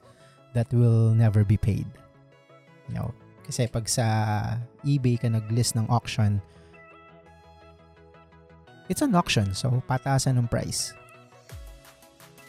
that 0.54 0.68
will 0.72 1.16
never 1.16 1.44
be 1.44 1.56
paid. 1.56 1.88
You 2.88 2.96
know, 2.96 3.10
kasi 3.44 3.68
pag 3.68 3.88
sa 3.88 4.60
eBay 4.84 5.20
ka 5.20 5.28
nag-list 5.32 5.76
ng 5.76 5.88
auction, 5.88 6.44
it's 8.88 9.04
an 9.04 9.16
auction, 9.16 9.56
so 9.56 9.84
pataasan 9.88 10.40
ng 10.40 10.48
price. 10.48 10.92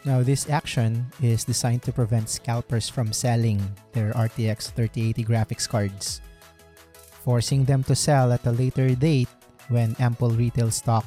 Now, 0.06 0.22
this 0.22 0.48
action 0.48 1.10
is 1.20 1.42
designed 1.42 1.82
to 1.82 1.92
prevent 1.92 2.30
scalpers 2.30 2.88
from 2.88 3.12
selling 3.12 3.58
their 3.90 4.14
RTX 4.14 4.70
3080 4.70 5.24
graphics 5.26 5.68
cards, 5.68 6.22
forcing 7.26 7.66
them 7.66 7.82
to 7.90 7.98
sell 7.98 8.30
at 8.30 8.46
a 8.46 8.54
later 8.54 8.94
date 8.94 9.28
when 9.66 9.98
ample 9.98 10.30
retail 10.30 10.70
stock 10.70 11.04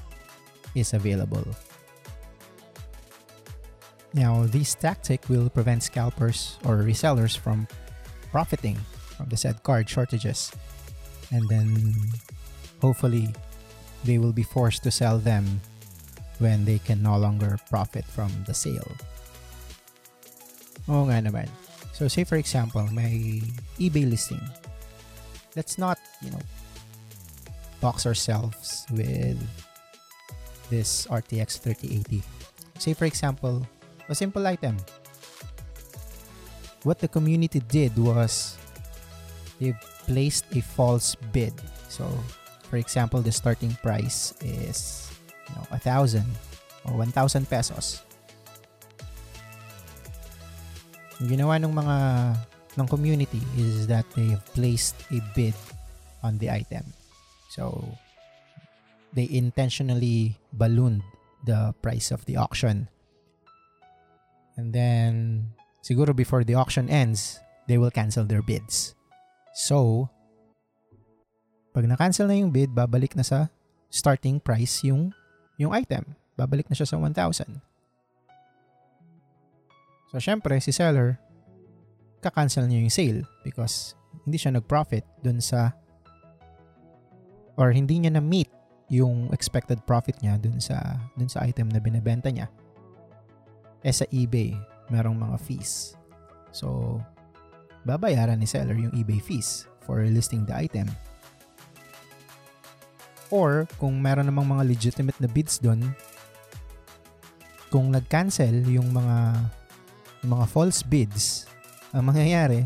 is 0.76 0.92
available. 0.92 1.48
Now, 4.14 4.44
this 4.44 4.76
tactic 4.76 5.30
will 5.30 5.50
prevent 5.50 5.84
scalpers 5.84 6.60
or 6.66 6.84
resellers 6.84 7.40
from 7.40 7.72
profiting 8.32 8.76
from 9.16 9.30
the 9.30 9.38
said 9.38 9.64
card 9.64 9.88
shortages. 9.88 10.52
And 11.32 11.48
then 11.48 11.96
hopefully 12.82 13.32
they 14.04 14.18
will 14.18 14.34
be 14.34 14.44
forced 14.44 14.84
to 14.84 14.92
sell 14.92 15.20
them 15.20 15.62
when 16.40 16.66
they 16.66 16.80
can 16.80 17.04
no 17.04 17.16
longer 17.16 17.60
profit 17.70 18.04
from 18.04 18.32
the 18.48 18.56
sale. 18.56 18.92
Oo 20.90 21.06
nga 21.12 21.22
naman. 21.22 21.48
So 21.94 22.08
say 22.08 22.24
for 22.24 22.40
example, 22.40 22.88
may 22.92 23.44
eBay 23.78 24.10
listing. 24.10 24.42
Let's 25.56 25.78
not, 25.78 26.00
you 26.24 26.32
know, 26.32 26.42
box 27.84 28.08
ourselves 28.08 28.88
with 28.92 29.38
this 30.72 31.08
RTX 31.08 31.60
3080. 31.60 32.24
Say 32.80 32.96
for 32.96 33.06
example, 33.06 33.68
a 34.08 34.16
simple 34.16 34.46
item. 34.48 34.78
What 36.88 37.00
the 37.00 37.12
community 37.12 37.60
did 37.60 37.98
was 38.00 38.56
they 39.60 39.76
placed 40.08 40.46
a 40.56 40.62
false 40.62 41.16
bid. 41.36 41.54
So, 41.92 42.08
for 42.72 42.78
example, 42.78 43.22
the 43.22 43.32
starting 43.32 43.76
price 43.84 44.34
is 44.40 45.09
you 45.50 45.54
know, 45.58 45.66
a 45.74 45.80
thousand 45.82 46.30
or 46.86 46.94
1,000 46.94 47.50
pesos. 47.50 48.06
Yung 51.20 51.36
ginawa 51.36 51.60
ng 51.60 51.74
mga 51.74 51.98
ng 52.80 52.88
community 52.88 53.42
is 53.58 53.90
that 53.90 54.08
they 54.16 54.32
have 54.32 54.46
placed 54.56 54.96
a 55.12 55.20
bid 55.36 55.58
on 56.24 56.38
the 56.40 56.48
item. 56.48 56.86
So, 57.52 57.84
they 59.12 59.28
intentionally 59.28 60.38
ballooned 60.54 61.04
the 61.44 61.74
price 61.82 62.12
of 62.12 62.24
the 62.24 62.38
auction. 62.38 62.88
And 64.56 64.72
then, 64.72 65.52
siguro 65.84 66.16
before 66.16 66.44
the 66.44 66.56
auction 66.56 66.88
ends, 66.88 67.40
they 67.68 67.78
will 67.78 67.92
cancel 67.92 68.24
their 68.24 68.44
bids. 68.44 68.96
So, 69.56 70.08
pag 71.74 71.88
na-cancel 71.88 72.28
na 72.28 72.40
yung 72.40 72.52
bid, 72.52 72.72
babalik 72.72 73.16
na 73.16 73.24
sa 73.24 73.52
starting 73.90 74.40
price 74.40 74.84
yung 74.86 75.12
yung 75.60 75.76
item. 75.76 76.16
Babalik 76.40 76.72
na 76.72 76.76
siya 76.80 76.88
sa 76.88 76.96
1,000. 76.96 77.60
So, 80.10 80.18
syempre, 80.18 80.58
si 80.64 80.72
seller, 80.74 81.20
ka-cancel 82.24 82.66
niya 82.66 82.82
yung 82.82 82.96
sale 82.96 83.22
because 83.46 83.94
hindi 84.26 84.40
siya 84.40 84.56
nag-profit 84.58 85.06
dun 85.22 85.38
sa 85.44 85.76
or 87.60 87.76
hindi 87.76 88.00
niya 88.00 88.16
na-meet 88.16 88.50
yung 88.90 89.30
expected 89.36 89.78
profit 89.86 90.18
niya 90.24 90.42
dun 90.42 90.58
sa 90.58 90.98
dun 91.14 91.30
sa 91.30 91.46
item 91.46 91.70
na 91.70 91.78
binebenta 91.78 92.34
niya. 92.34 92.50
Eh 93.86 93.94
sa 93.94 94.08
eBay, 94.10 94.58
merong 94.90 95.16
mga 95.16 95.38
fees. 95.46 95.94
So, 96.50 96.98
babayaran 97.86 98.42
ni 98.42 98.50
seller 98.50 98.76
yung 98.76 98.92
eBay 98.98 99.22
fees 99.22 99.70
for 99.86 100.02
listing 100.04 100.44
the 100.50 100.56
item. 100.58 100.90
Or, 103.30 103.70
kung 103.78 104.02
meron 104.02 104.26
namang 104.26 104.50
mga 104.58 104.64
legitimate 104.66 105.18
na 105.22 105.30
bids 105.30 105.62
doon, 105.62 105.86
kung 107.70 107.94
nag-cancel 107.94 108.66
yung 108.66 108.90
mga 108.90 109.38
yung 110.26 110.32
mga 110.36 110.46
false 110.50 110.82
bids, 110.84 111.46
ang 111.94 112.10
mangyayari, 112.10 112.66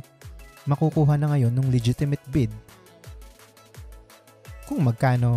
makukuha 0.65 1.19
na 1.19 1.35
ngayon 1.35 1.53
ng 1.53 1.67
legitimate 1.69 2.23
bid 2.31 2.49
kung 4.65 4.81
magkano 4.87 5.29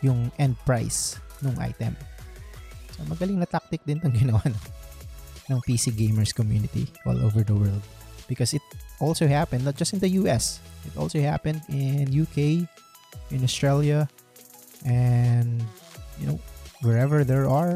yung 0.00 0.32
end 0.40 0.56
price 0.64 1.20
ng 1.44 1.54
item. 1.60 1.94
So, 2.96 3.04
magaling 3.06 3.38
na 3.38 3.46
tactic 3.46 3.84
din 3.84 4.00
itong 4.00 4.16
ginawa 4.24 4.42
ng, 4.48 4.58
ng 5.52 5.60
PC 5.62 5.94
gamers 5.94 6.32
community 6.34 6.88
all 7.04 7.18
over 7.22 7.44
the 7.44 7.54
world. 7.54 7.84
Because 8.26 8.52
it 8.52 8.64
also 9.00 9.24
happened 9.24 9.64
not 9.64 9.76
just 9.76 9.94
in 9.94 10.00
the 10.00 10.10
US, 10.24 10.60
it 10.84 10.96
also 10.96 11.20
happened 11.20 11.62
in 11.70 12.08
UK, 12.10 12.66
in 13.30 13.40
Australia, 13.44 14.08
and 14.84 15.62
you 16.18 16.26
know, 16.26 16.38
wherever 16.82 17.24
there 17.24 17.48
are 17.48 17.74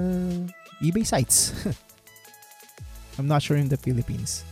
eBay 0.82 1.06
sites. 1.06 1.54
I'm 3.18 3.28
not 3.28 3.42
sure 3.42 3.56
in 3.56 3.68
the 3.68 3.76
Philippines. 3.76 4.42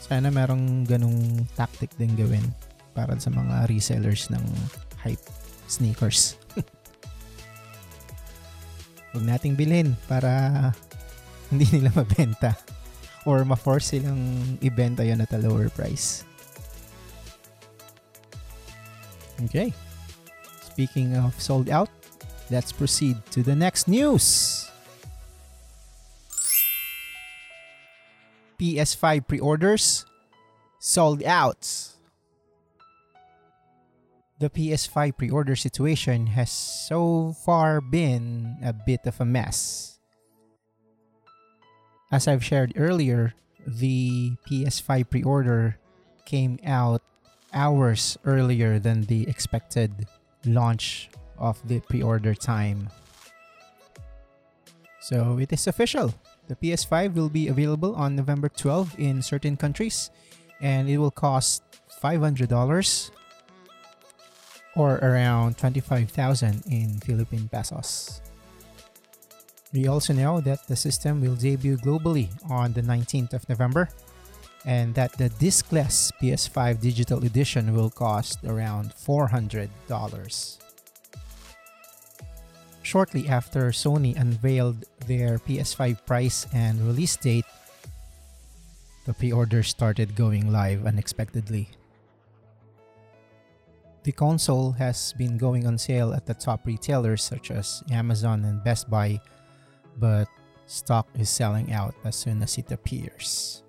Sana 0.00 0.32
merong 0.32 0.88
ganong 0.88 1.44
tactic 1.52 1.92
din 2.00 2.16
gawin 2.16 2.42
para 2.96 3.14
sa 3.20 3.28
mga 3.28 3.68
resellers 3.68 4.32
ng 4.32 4.42
hype 5.04 5.22
sneakers. 5.68 6.40
Huwag 9.12 9.24
nating 9.24 9.54
bilhin 9.54 9.94
para 10.08 10.72
hindi 11.52 11.68
nila 11.70 11.92
mabenta 11.92 12.56
or 13.28 13.44
ma-force 13.44 13.92
silang 13.94 14.56
ibenta 14.64 15.04
yon 15.04 15.20
at 15.20 15.30
a 15.36 15.38
lower 15.38 15.68
price. 15.68 16.24
Okay. 19.44 19.70
Speaking 20.78 21.16
of 21.16 21.34
sold 21.42 21.68
out, 21.70 21.90
let's 22.54 22.70
proceed 22.70 23.18
to 23.34 23.42
the 23.42 23.56
next 23.56 23.88
news. 23.88 24.70
PS5 28.62 29.26
pre-orders 29.26 30.06
sold 30.78 31.24
out. 31.24 31.66
The 34.38 34.48
PS5 34.48 35.18
pre-order 35.18 35.56
situation 35.56 36.38
has 36.38 36.52
so 36.52 37.34
far 37.44 37.80
been 37.80 38.54
a 38.62 38.70
bit 38.72 39.02
of 39.04 39.20
a 39.20 39.24
mess. 39.24 39.98
As 42.12 42.28
I've 42.28 42.44
shared 42.44 42.74
earlier, 42.76 43.34
the 43.66 44.30
PS5 44.46 45.10
pre-order 45.10 45.76
came 46.24 46.60
out 46.62 47.02
hours 47.52 48.16
earlier 48.22 48.78
than 48.78 49.10
the 49.10 49.26
expected 49.26 50.06
launch 50.44 51.10
of 51.38 51.60
the 51.66 51.80
pre-order 51.80 52.34
time. 52.34 52.90
So 55.00 55.38
it 55.38 55.52
is 55.52 55.66
official. 55.66 56.14
The 56.48 56.56
PS5 56.56 57.14
will 57.14 57.28
be 57.28 57.48
available 57.48 57.94
on 57.94 58.16
November 58.16 58.48
12 58.48 58.98
in 58.98 59.22
certain 59.22 59.56
countries 59.56 60.10
and 60.60 60.88
it 60.88 60.98
will 60.98 61.10
cost 61.10 61.62
$500 62.02 63.10
or 64.76 64.96
around 65.02 65.58
25,000 65.58 66.62
in 66.70 67.00
Philippine 67.00 67.48
pesos. 67.48 68.20
We 69.72 69.86
also 69.86 70.12
know 70.12 70.40
that 70.40 70.66
the 70.66 70.76
system 70.76 71.20
will 71.20 71.36
debut 71.36 71.76
globally 71.76 72.28
on 72.48 72.72
the 72.72 72.82
19th 72.82 73.34
of 73.34 73.48
November 73.48 73.88
and 74.64 74.94
that 74.94 75.12
the 75.18 75.30
discless 75.30 76.10
PS5 76.20 76.80
digital 76.80 77.24
edition 77.24 77.74
will 77.74 77.90
cost 77.90 78.44
around 78.44 78.92
$400. 78.94 80.58
Shortly 82.82 83.28
after 83.28 83.68
Sony 83.68 84.16
unveiled 84.18 84.84
their 85.06 85.38
PS5 85.38 86.06
price 86.06 86.46
and 86.54 86.80
release 86.86 87.16
date, 87.16 87.44
the 89.04 89.14
pre 89.14 89.32
order 89.32 89.62
started 89.62 90.16
going 90.16 90.52
live 90.52 90.86
unexpectedly. 90.86 91.68
The 94.04 94.12
console 94.12 94.72
has 94.72 95.12
been 95.18 95.36
going 95.36 95.66
on 95.66 95.76
sale 95.76 96.14
at 96.14 96.24
the 96.24 96.32
top 96.32 96.64
retailers 96.64 97.22
such 97.22 97.50
as 97.50 97.82
Amazon 97.92 98.44
and 98.44 98.64
Best 98.64 98.88
Buy, 98.88 99.20
but 99.98 100.28
stock 100.64 101.08
is 101.18 101.28
selling 101.28 101.72
out 101.72 101.94
as 102.04 102.16
soon 102.16 102.42
as 102.42 102.56
it 102.56 102.72
appears. 102.72 103.62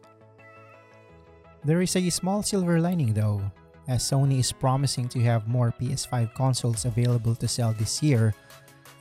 There 1.63 1.81
is 1.81 1.95
a 1.95 2.09
small 2.09 2.41
silver 2.41 2.79
lining 2.79 3.13
though, 3.13 3.41
as 3.87 4.03
Sony 4.03 4.39
is 4.39 4.51
promising 4.51 5.09
to 5.09 5.19
have 5.27 5.47
more 5.47 5.73
PS5 5.75 6.33
consoles 6.33 6.85
available 6.85 7.35
to 7.35 7.47
sell 7.47 7.73
this 7.73 8.01
year 8.01 8.33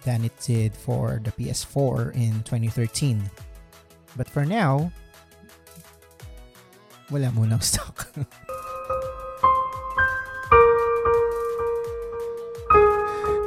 than 0.05 0.25
it 0.25 0.35
did 0.43 0.75
for 0.75 1.21
the 1.23 1.31
PS4 1.31 2.15
in 2.15 2.43
2013. 2.43 3.23
But 4.17 4.29
for 4.29 4.45
now, 4.45 4.91
wala 7.11 7.31
stock. 7.63 8.11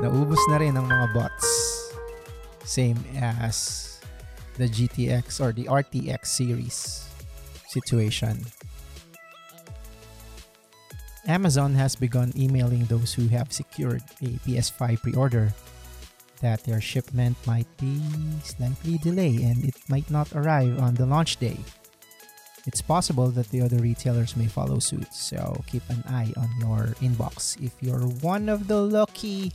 Naubos 0.02 0.42
na 0.50 0.58
rin 0.58 0.74
ang 0.80 0.88
mga 0.88 1.14
bots. 1.14 1.46
Same 2.64 2.98
as 3.20 4.00
the 4.56 4.66
GTX 4.66 5.44
or 5.44 5.52
the 5.52 5.68
RTX 5.68 6.26
series 6.26 7.06
situation. 7.68 8.40
Amazon 11.32 11.74
has 11.76 11.96
begun 11.96 12.34
emailing 12.36 12.84
those 12.86 13.14
who 13.14 13.30
have 13.30 13.54
secured 13.54 14.04
a 14.22 14.36
PS5 14.44 15.02
pre-order 15.02 15.54
that 16.42 16.62
their 16.66 16.82
shipment 16.82 17.38
might 17.48 17.72
be 17.80 18.02
slightly 18.44 18.98
delayed 18.98 19.40
and 19.40 19.64
it 19.64 19.76
might 19.88 20.12
not 20.12 20.28
arrive 20.36 20.78
on 20.80 20.94
the 20.96 21.06
launch 21.06 21.38
day. 21.38 21.56
It's 22.68 22.82
possible 22.82 23.32
that 23.32 23.48
the 23.48 23.62
other 23.62 23.78
retailers 23.78 24.36
may 24.36 24.48
follow 24.48 24.80
suit, 24.80 25.14
so 25.14 25.64
keep 25.68 25.88
an 25.90 26.04
eye 26.10 26.34
on 26.36 26.50
your 26.60 26.94
inbox 27.00 27.56
if 27.64 27.72
you're 27.80 28.12
one 28.20 28.50
of 28.50 28.68
the 28.68 28.82
lucky 28.82 29.54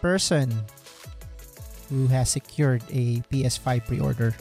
person 0.00 0.46
who 1.90 2.06
has 2.06 2.30
secured 2.30 2.84
a 2.88 3.18
PS5 3.34 3.84
pre-order. 3.88 4.32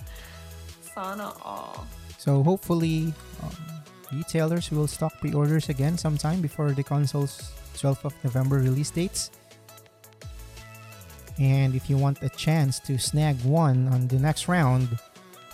Sana 0.93 1.34
all. 1.41 1.88
So 2.19 2.43
hopefully, 2.43 3.12
um, 3.41 3.70
retailers 4.13 4.71
will 4.71 4.88
stock 4.88 5.13
pre-orders 5.19 5.69
again 5.69 5.97
sometime 5.97 6.41
before 6.41 6.71
the 6.71 6.84
console's 6.84 7.52
12th 7.76 8.06
of 8.06 8.13
November 8.24 8.58
release 8.58 8.91
dates. 8.91 9.32
And 11.39 11.74
if 11.76 11.89
you 11.89 11.97
want 11.97 12.21
a 12.21 12.30
chance 12.30 12.80
to 12.80 12.97
snag 13.00 13.41
one 13.43 13.88
on 13.88 14.08
the 14.08 14.19
next 14.19 14.47
round, 14.47 15.00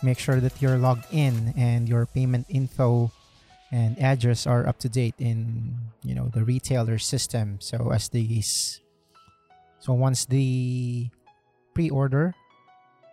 make 0.04 0.20
sure 0.20 0.40
that 0.40 0.62
you're 0.62 0.78
logged 0.78 1.06
in 1.12 1.54
and 1.56 1.88
your 1.88 2.06
payment 2.06 2.46
info 2.50 3.12
and 3.72 4.00
address 4.00 4.48
are 4.48 4.68
up 4.68 4.80
to 4.80 4.90
date 4.90 5.16
in 5.20 5.76
you 6.04 6.16
know 6.16 6.30
the 6.34 6.44
retailer 6.44 6.98
system. 6.98 7.60
So 7.60 7.92
as 7.92 8.10
these, 8.10 8.82
so 9.80 9.94
once 9.94 10.26
the 10.26 11.10
pre-order 11.74 12.34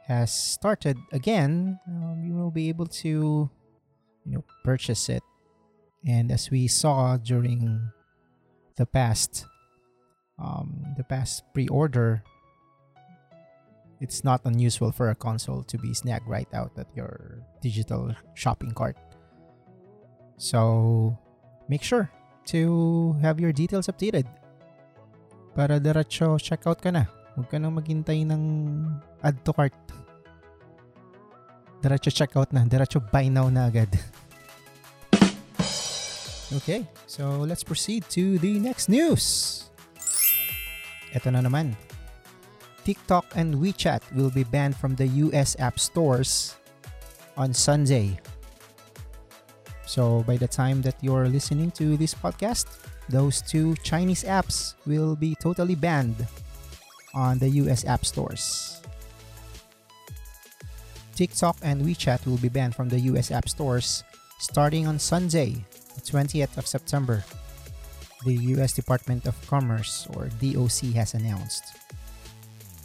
has 0.06 0.32
started 0.32 0.96
again, 1.12 1.80
um, 1.88 2.22
you 2.24 2.34
will 2.34 2.50
be 2.50 2.68
able 2.68 2.86
to 2.86 3.50
you 4.24 4.32
know 4.32 4.44
purchase 4.62 5.08
it. 5.08 5.22
And 6.06 6.30
as 6.30 6.50
we 6.50 6.68
saw 6.68 7.16
during 7.16 7.90
the 8.76 8.86
past 8.86 9.46
um, 10.38 10.94
the 10.96 11.04
past 11.04 11.44
pre-order 11.54 12.22
it's 14.00 14.24
not 14.24 14.44
unusual 14.44 14.92
for 14.92 15.10
a 15.10 15.14
console 15.14 15.62
to 15.64 15.78
be 15.78 15.94
snagged 15.94 16.28
right 16.28 16.48
out 16.52 16.72
at 16.76 16.86
your 16.94 17.40
digital 17.62 18.12
shopping 18.34 18.72
cart. 18.72 18.96
So, 20.36 21.16
make 21.68 21.82
sure 21.82 22.10
to 22.52 23.16
have 23.22 23.40
your 23.40 23.52
details 23.52 23.86
updated. 23.86 24.26
Para 25.54 25.80
diretso 25.80 26.36
checkout 26.36 26.82
ka 26.82 26.90
na. 26.90 27.06
Huwag 27.38 27.48
ka 27.48 27.56
nang 27.56 27.78
maghintay 27.78 28.26
ng 28.26 28.42
add 29.22 29.38
to 29.46 29.54
cart. 29.54 29.72
Diretso 31.80 32.10
checkout 32.10 32.50
na. 32.52 32.66
Diretso 32.66 32.98
buy 32.98 33.30
now 33.30 33.48
na 33.48 33.70
agad. 33.70 33.88
okay, 36.52 36.86
so 37.06 37.40
let's 37.40 37.64
proceed 37.64 38.04
to 38.10 38.38
the 38.38 38.58
next 38.58 38.88
news. 38.88 39.70
Ito 41.14 41.30
na 41.30 41.40
naman. 41.40 41.78
TikTok 42.84 43.24
and 43.34 43.56
WeChat 43.56 44.04
will 44.12 44.28
be 44.28 44.44
banned 44.44 44.76
from 44.76 44.94
the 44.94 45.08
US 45.24 45.56
app 45.58 45.80
stores 45.80 46.56
on 47.36 47.54
Sunday. 47.54 48.20
So, 49.86 50.22
by 50.26 50.36
the 50.36 50.48
time 50.48 50.82
that 50.82 50.96
you're 51.00 51.28
listening 51.28 51.70
to 51.80 51.96
this 51.96 52.12
podcast, 52.12 52.66
those 53.08 53.40
two 53.40 53.74
Chinese 53.84 54.24
apps 54.24 54.74
will 54.86 55.16
be 55.16 55.34
totally 55.40 55.74
banned 55.74 56.26
on 57.14 57.38
the 57.38 57.48
US 57.64 57.84
app 57.84 58.04
stores. 58.04 58.80
TikTok 61.14 61.56
and 61.62 61.86
WeChat 61.86 62.26
will 62.26 62.38
be 62.38 62.48
banned 62.48 62.74
from 62.74 62.88
the 62.88 63.00
US 63.14 63.30
app 63.30 63.48
stores 63.48 64.02
starting 64.38 64.86
on 64.86 64.98
Sunday, 64.98 65.64
the 65.94 66.00
20th 66.00 66.58
of 66.58 66.66
September. 66.66 67.24
The 68.24 68.34
US 68.56 68.72
Department 68.72 69.26
of 69.26 69.34
Commerce, 69.46 70.06
or 70.14 70.28
DOC, 70.40 70.94
has 70.94 71.14
announced. 71.14 71.76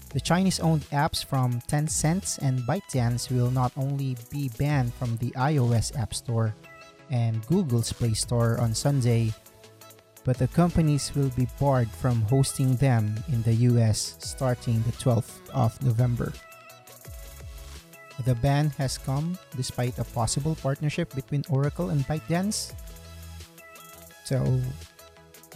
The 0.09 0.19
Chinese 0.19 0.59
owned 0.59 0.89
apps 0.89 1.23
from 1.23 1.61
Tencent 1.69 2.39
and 2.41 2.65
ByteDance 2.65 3.29
will 3.29 3.51
not 3.51 3.71
only 3.77 4.17
be 4.31 4.49
banned 4.57 4.93
from 4.95 5.17
the 5.17 5.29
iOS 5.37 5.95
App 5.97 6.13
Store 6.13 6.55
and 7.11 7.45
Google's 7.45 7.93
Play 7.93 8.13
Store 8.13 8.59
on 8.59 8.73
Sunday, 8.73 9.33
but 10.25 10.37
the 10.37 10.47
companies 10.47 11.13
will 11.15 11.29
be 11.37 11.47
barred 11.59 11.89
from 11.89 12.21
hosting 12.23 12.75
them 12.77 13.21
in 13.29 13.43
the 13.43 13.69
US 13.69 14.17
starting 14.19 14.81
the 14.83 14.97
12th 14.97 15.45
of 15.53 15.77
November. 15.83 16.33
The 18.25 18.35
ban 18.35 18.69
has 18.77 18.97
come 18.97 19.37
despite 19.55 19.97
a 19.97 20.03
possible 20.03 20.55
partnership 20.55 21.15
between 21.15 21.45
Oracle 21.49 21.89
and 21.89 22.01
ByteDance. 22.05 22.73
So, 24.29 24.61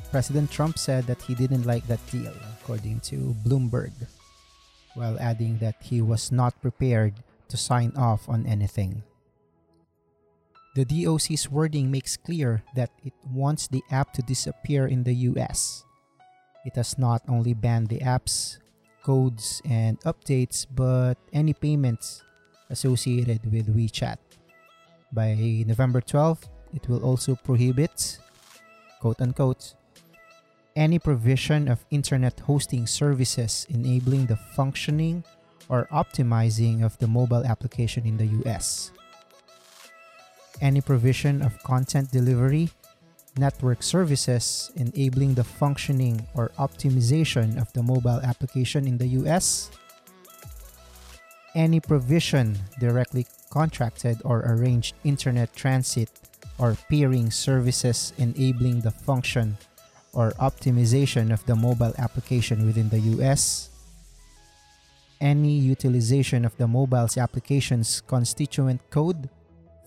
President 0.09 0.49
Trump 0.49 0.81
said 0.81 1.05
that 1.05 1.21
he 1.21 1.37
didn't 1.37 1.69
like 1.69 1.85
that 1.85 2.01
deal, 2.09 2.33
according 2.57 3.05
to 3.05 3.37
Bloomberg, 3.45 3.93
while 4.95 5.13
adding 5.21 5.59
that 5.59 5.77
he 5.77 6.01
was 6.01 6.31
not 6.31 6.59
prepared 6.59 7.13
to 7.49 7.55
sign 7.55 7.93
off 7.95 8.27
on 8.27 8.49
anything. 8.49 9.03
The 10.73 10.85
DOC's 10.89 11.51
wording 11.51 11.91
makes 11.91 12.17
clear 12.17 12.63
that 12.73 12.89
it 13.05 13.13
wants 13.29 13.67
the 13.67 13.83
app 13.91 14.11
to 14.13 14.23
disappear 14.23 14.87
in 14.87 15.03
the 15.03 15.13
US. 15.29 15.85
It 16.65 16.73
has 16.75 16.97
not 16.97 17.21
only 17.29 17.53
banned 17.53 17.89
the 17.89 17.99
apps, 18.01 18.57
codes, 19.03 19.61
and 19.69 20.01
updates, 20.01 20.65
but 20.65 21.21
any 21.31 21.53
payments 21.53 22.23
associated 22.71 23.45
with 23.53 23.69
WeChat. 23.69 24.17
By 25.13 25.37
November 25.67 26.01
12th, 26.01 26.49
it 26.73 26.89
will 26.89 27.05
also 27.05 27.35
prohibit, 27.35 28.17
quote 29.03 29.19
unquote, 29.19 29.75
any 30.77 30.97
provision 30.97 31.67
of 31.67 31.83
internet 31.91 32.39
hosting 32.39 32.87
services 32.87 33.67
enabling 33.69 34.27
the 34.27 34.37
functioning 34.55 35.25
or 35.67 35.89
optimizing 35.91 36.85
of 36.85 36.97
the 36.99 37.07
mobile 37.07 37.43
application 37.43 38.07
in 38.07 38.15
the 38.15 38.27
US. 38.47 38.91
Any 40.61 40.79
provision 40.79 41.41
of 41.41 41.61
content 41.63 42.11
delivery, 42.11 42.69
network 43.37 43.83
services 43.83 44.71
enabling 44.77 45.33
the 45.33 45.43
functioning 45.43 46.25
or 46.33 46.51
optimization 46.57 47.59
of 47.59 47.67
the 47.73 47.83
mobile 47.83 48.21
application 48.23 48.87
in 48.87 48.97
the 48.97 49.19
US. 49.19 49.69
Any 51.55 51.81
provision 51.81 52.57
directly 52.79 53.27
contracted 53.49 54.21
or 54.23 54.47
arranged 54.47 54.95
internet 55.03 55.53
transit 55.53 56.09
or 56.57 56.77
peering 56.89 57.31
services 57.31 58.13
enabling 58.17 58.81
the 58.81 58.91
function 58.91 59.57
or 60.13 60.31
optimization 60.33 61.33
of 61.33 61.45
the 61.45 61.55
mobile 61.55 61.93
application 61.97 62.65
within 62.65 62.89
the 62.89 62.99
US, 63.17 63.69
any 65.19 65.57
utilization 65.57 66.45
of 66.45 66.55
the 66.57 66.67
mobile's 66.67 67.17
application's 67.17 68.01
constituent 68.01 68.81
code, 68.89 69.29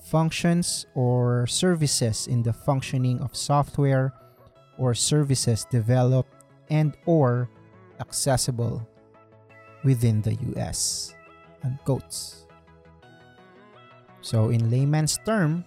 functions, 0.03 0.87
or 0.95 1.47
services 1.47 2.27
in 2.27 2.43
the 2.43 2.53
functioning 2.53 3.21
of 3.21 3.37
software 3.37 4.13
or 4.79 4.95
services 4.95 5.67
developed 5.71 6.33
and 6.71 6.97
or 7.07 7.49
accessible 8.01 8.87
within 9.85 10.21
the 10.23 10.35
US. 10.57 11.15
Unquotes. 11.63 12.47
So 14.21 14.51
in 14.51 14.71
layman's 14.71 15.19
term, 15.25 15.65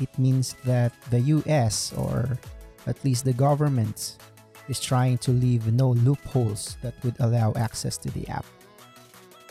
it 0.00 0.16
means 0.18 0.54
that 0.64 0.92
the 1.10 1.20
US 1.20 1.92
or 1.96 2.38
at 2.86 3.02
least 3.04 3.24
the 3.24 3.32
government 3.32 4.16
is 4.68 4.80
trying 4.80 5.18
to 5.18 5.32
leave 5.32 5.72
no 5.72 5.90
loopholes 5.90 6.76
that 6.82 6.94
would 7.04 7.16
allow 7.20 7.52
access 7.56 7.96
to 7.98 8.10
the 8.10 8.26
app. 8.28 8.46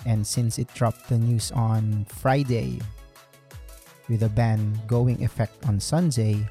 And 0.05 0.25
since 0.25 0.57
it 0.57 0.73
dropped 0.73 1.09
the 1.09 1.17
news 1.17 1.51
on 1.51 2.05
Friday, 2.05 2.79
with 4.09 4.23
a 4.23 4.29
ban 4.29 4.79
going 4.87 5.23
effect 5.23 5.65
on 5.67 5.79
Sunday, 5.79 6.47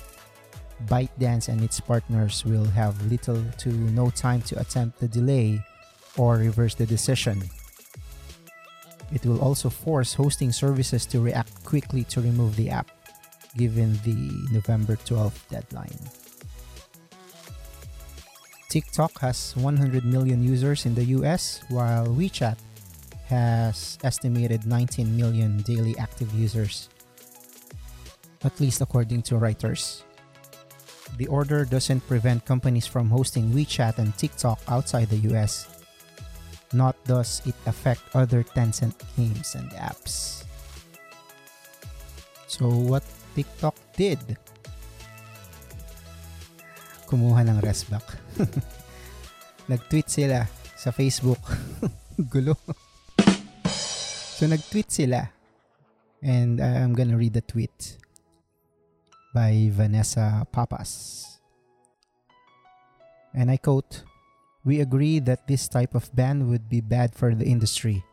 ByteDance 0.87 1.49
and 1.49 1.63
its 1.63 1.79
partners 1.81 2.45
will 2.45 2.65
have 2.65 2.97
little 3.11 3.43
to 3.59 3.69
no 3.69 4.09
time 4.11 4.41
to 4.43 4.59
attempt 4.61 4.99
the 4.99 5.09
delay 5.09 5.61
or 6.17 6.37
reverse 6.37 6.75
the 6.75 6.87
decision. 6.87 7.43
It 9.13 9.27
will 9.27 9.41
also 9.41 9.69
force 9.69 10.15
hosting 10.15 10.53
services 10.53 11.05
to 11.07 11.21
react 11.21 11.65
quickly 11.65 12.05
to 12.05 12.21
remove 12.21 12.57
the 12.57 12.71
app, 12.71 12.91
given 13.57 13.99
the 14.05 14.31
November 14.53 14.97
12th 14.97 15.49
deadline. 15.49 15.99
TikTok 18.71 19.19
has 19.21 19.57
100 19.57 20.05
million 20.05 20.43
users 20.43 20.87
in 20.87 20.95
the 20.95 21.19
US, 21.19 21.61
while 21.69 22.07
WeChat 22.07 22.57
has 23.27 23.99
estimated 24.05 24.67
19 24.67 25.17
million 25.17 25.59
daily 25.63 25.99
active 25.99 26.31
users, 26.35 26.89
at 28.45 28.55
least 28.61 28.81
according 28.81 29.23
to 29.23 29.35
Reuters. 29.35 30.03
The 31.19 31.27
order 31.27 31.65
doesn't 31.65 32.07
prevent 32.07 32.45
companies 32.45 32.87
from 32.87 33.11
hosting 33.11 33.51
WeChat 33.51 33.99
and 33.99 34.17
TikTok 34.17 34.63
outside 34.69 35.11
the 35.11 35.19
US, 35.35 35.67
not 36.73 36.95
does 37.05 37.43
it 37.47 37.55
affect 37.67 38.03
other 38.15 38.45
Tencent 38.45 38.95
games 39.17 39.55
and 39.55 39.71
apps. 39.73 40.45
So, 42.47 42.69
what 42.71 43.03
TikTok 43.35 43.77
did 43.97 44.21
kumuha 47.11 47.43
ng 47.43 47.59
restback. 47.59 48.07
Nag-tweet 49.71 50.07
sila 50.07 50.47
sa 50.79 50.95
Facebook. 50.95 51.43
Gulo. 52.33 52.55
so, 54.39 54.47
nag-tweet 54.47 54.91
sila. 54.91 55.27
And 56.23 56.63
I'm 56.63 56.95
gonna 56.95 57.17
read 57.17 57.35
the 57.35 57.43
tweet 57.43 57.99
by 59.35 59.73
Vanessa 59.73 60.47
Papas. 60.53 61.27
And 63.35 63.51
I 63.51 63.57
quote, 63.57 64.05
We 64.61 64.85
agree 64.85 65.25
that 65.25 65.49
this 65.49 65.69
type 65.69 65.97
of 65.97 66.13
ban 66.13 66.53
would 66.53 66.69
be 66.69 66.85
bad 66.85 67.17
for 67.17 67.35
the 67.35 67.49
industry. 67.49 68.05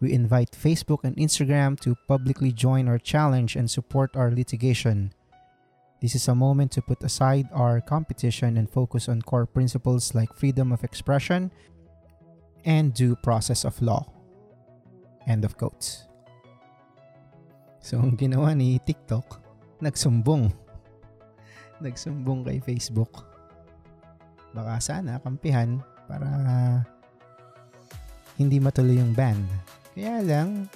We 0.00 0.14
invite 0.14 0.54
Facebook 0.54 1.02
and 1.02 1.16
Instagram 1.16 1.78
to 1.80 1.98
publicly 2.06 2.52
join 2.52 2.86
our 2.86 2.98
challenge 2.98 3.56
and 3.56 3.66
support 3.66 4.14
our 4.14 4.30
litigation. 4.30 5.10
This 5.98 6.14
is 6.14 6.30
a 6.30 6.38
moment 6.38 6.70
to 6.78 6.82
put 6.82 7.02
aside 7.02 7.50
our 7.50 7.82
competition 7.82 8.56
and 8.56 8.70
focus 8.70 9.08
on 9.10 9.22
core 9.22 9.46
principles 9.46 10.14
like 10.14 10.30
freedom 10.30 10.70
of 10.70 10.86
expression 10.86 11.50
and 12.64 12.94
due 12.94 13.18
process 13.18 13.66
of 13.66 13.74
law. 13.82 14.06
End 15.26 15.42
of 15.44 15.58
quotes. 15.58 16.06
So, 17.82 17.98
ang 17.98 18.14
ginawa 18.14 18.54
ni 18.54 18.78
TikTok, 18.78 19.42
nagsumbong. 19.82 20.54
Nagsumbong 21.82 22.46
kay 22.46 22.62
Facebook. 22.62 23.26
Baka 24.54 24.78
sana 24.78 25.18
kampihan 25.18 25.82
para 26.06 26.26
hindi 28.38 28.62
matuloy 28.62 29.02
yung 29.02 29.14
ban. 29.14 29.38
Kaya 29.98 30.22
lang, 30.22 30.70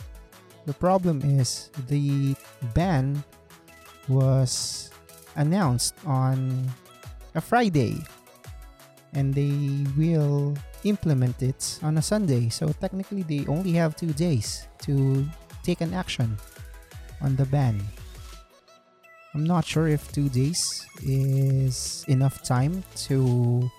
the 0.66 0.74
problem 0.74 1.22
is 1.22 1.70
the 1.86 2.34
ban 2.74 3.22
was 4.10 4.90
announced 5.38 5.94
on 6.02 6.66
a 7.38 7.40
Friday 7.40 8.02
and 9.14 9.30
they 9.30 9.86
will 9.94 10.58
implement 10.82 11.38
it 11.38 11.78
on 11.86 12.02
a 12.02 12.02
Sunday. 12.02 12.50
So 12.50 12.74
technically, 12.82 13.22
they 13.22 13.46
only 13.46 13.78
have 13.78 13.94
two 13.94 14.10
days 14.10 14.66
to 14.90 15.22
take 15.62 15.86
an 15.86 15.94
action 15.94 16.34
on 17.22 17.38
the 17.38 17.46
ban. 17.46 17.78
I'm 19.38 19.46
not 19.46 19.62
sure 19.62 19.86
if 19.86 20.10
two 20.10 20.34
days 20.34 20.82
is 21.06 22.02
enough 22.10 22.42
time 22.42 22.82
to 23.06 23.70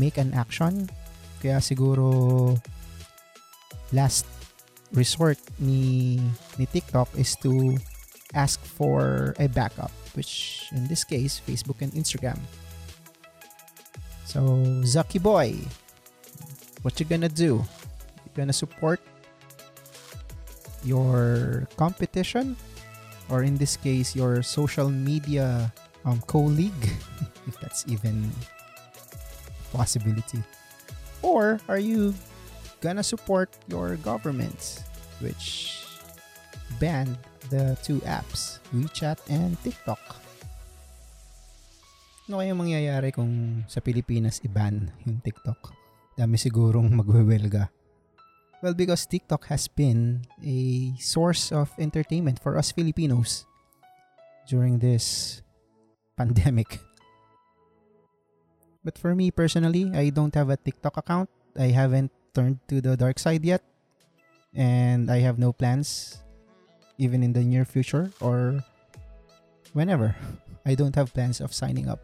make 0.00 0.16
an 0.16 0.32
action. 0.32 0.88
Kaya 1.44 1.60
siguro 1.60 2.56
last 3.92 4.24
resort 4.92 5.38
ni, 5.58 6.20
ni 6.58 6.66
TikTok 6.66 7.08
is 7.16 7.36
to 7.42 7.76
ask 8.34 8.60
for 8.64 9.34
a 9.38 9.48
backup, 9.48 9.92
which 10.14 10.64
in 10.72 10.88
this 10.88 11.04
case, 11.04 11.40
Facebook 11.40 11.80
and 11.80 11.92
Instagram. 11.92 12.38
So, 14.24 14.40
Zucky 14.88 15.20
Boy, 15.20 15.56
what 16.82 16.98
you 17.00 17.04
gonna 17.04 17.28
do? 17.28 17.60
You 17.60 18.30
gonna 18.34 18.56
support 18.56 19.00
your 20.84 21.68
competition? 21.76 22.56
Or 23.28 23.44
in 23.44 23.56
this 23.56 23.76
case, 23.76 24.16
your 24.16 24.42
social 24.42 24.90
media 24.90 25.72
um, 26.04 26.20
colleague, 26.26 26.82
if 27.46 27.60
that's 27.60 27.84
even 27.88 28.30
possibility. 29.72 30.42
Or 31.22 31.60
are 31.68 31.78
you 31.78 32.14
gonna 32.82 33.06
support 33.06 33.54
your 33.70 33.94
government, 34.02 34.82
which 35.22 35.78
banned 36.82 37.14
the 37.48 37.78
two 37.86 38.02
apps, 38.02 38.58
WeChat 38.74 39.22
and 39.30 39.54
TikTok. 39.62 40.02
Ano 42.26 42.42
kaya 42.42 42.58
mangyayari 42.58 43.14
kung 43.14 43.62
sa 43.70 43.78
Pilipinas 43.78 44.42
i-ban 44.42 44.90
yung 45.06 45.22
TikTok? 45.22 45.70
Dami 46.18 46.34
sigurong 46.34 46.90
magwewelga. 46.98 47.70
Well, 48.62 48.78
because 48.78 49.06
TikTok 49.06 49.50
has 49.50 49.66
been 49.66 50.22
a 50.38 50.92
source 50.98 51.50
of 51.50 51.74
entertainment 51.82 52.38
for 52.38 52.54
us 52.54 52.70
Filipinos 52.70 53.46
during 54.46 54.78
this 54.78 55.38
pandemic. 56.18 56.78
But 58.82 58.98
for 58.98 59.14
me 59.14 59.30
personally, 59.30 59.90
I 59.94 60.10
don't 60.10 60.34
have 60.34 60.50
a 60.50 60.58
TikTok 60.58 60.98
account. 60.98 61.30
I 61.58 61.74
haven't 61.74 62.10
turned 62.34 62.58
to 62.68 62.80
the 62.80 62.96
dark 62.96 63.18
side 63.18 63.44
yet. 63.44 63.62
And 64.52 65.10
I 65.10 65.24
have 65.24 65.38
no 65.38 65.52
plans, 65.52 66.20
even 66.98 67.22
in 67.22 67.32
the 67.32 67.40
near 67.40 67.64
future 67.64 68.12
or 68.20 68.60
whenever. 69.72 70.16
I 70.66 70.74
don't 70.74 70.94
have 70.96 71.12
plans 71.12 71.40
of 71.40 71.54
signing 71.54 71.88
up. 71.88 72.00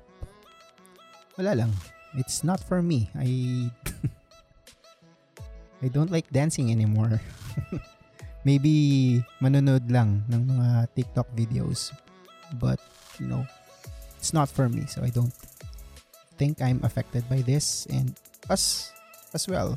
Wala 1.37 1.55
lang. 1.55 1.73
It's 2.17 2.43
not 2.43 2.64
for 2.64 2.83
me. 2.83 3.11
I 3.14 3.71
I 5.85 5.88
don't 5.88 6.11
like 6.11 6.27
dancing 6.33 6.73
anymore. 6.73 7.21
Maybe 8.49 9.23
manonood 9.38 9.93
lang 9.93 10.25
ng 10.27 10.43
mga 10.57 10.88
TikTok 10.97 11.29
videos. 11.37 11.93
But, 12.59 12.81
you 13.21 13.29
know, 13.29 13.45
it's 14.17 14.33
not 14.33 14.49
for 14.49 14.73
me. 14.73 14.88
So 14.88 15.05
I 15.05 15.12
don't 15.12 15.37
think 16.41 16.64
I'm 16.64 16.81
affected 16.83 17.29
by 17.29 17.45
this 17.45 17.85
and 17.93 18.17
us 18.49 18.91
as 19.37 19.47
well 19.47 19.77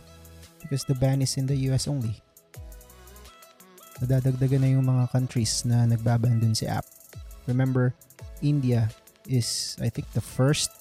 because 0.62 0.86
the 0.86 0.96
ban 0.96 1.22
is 1.22 1.38
in 1.38 1.46
the 1.46 1.58
US 1.72 1.88
only. 1.88 2.22
Nadadagdagan 4.02 4.62
na 4.62 4.70
yung 4.74 4.86
mga 4.86 5.12
countries 5.12 5.62
na 5.66 5.86
nagbaban 5.86 6.42
dun 6.42 6.56
si 6.58 6.66
app. 6.66 6.86
Remember, 7.46 7.94
India 8.42 8.90
is 9.30 9.78
I 9.82 9.90
think 9.90 10.10
the 10.14 10.26
first 10.26 10.74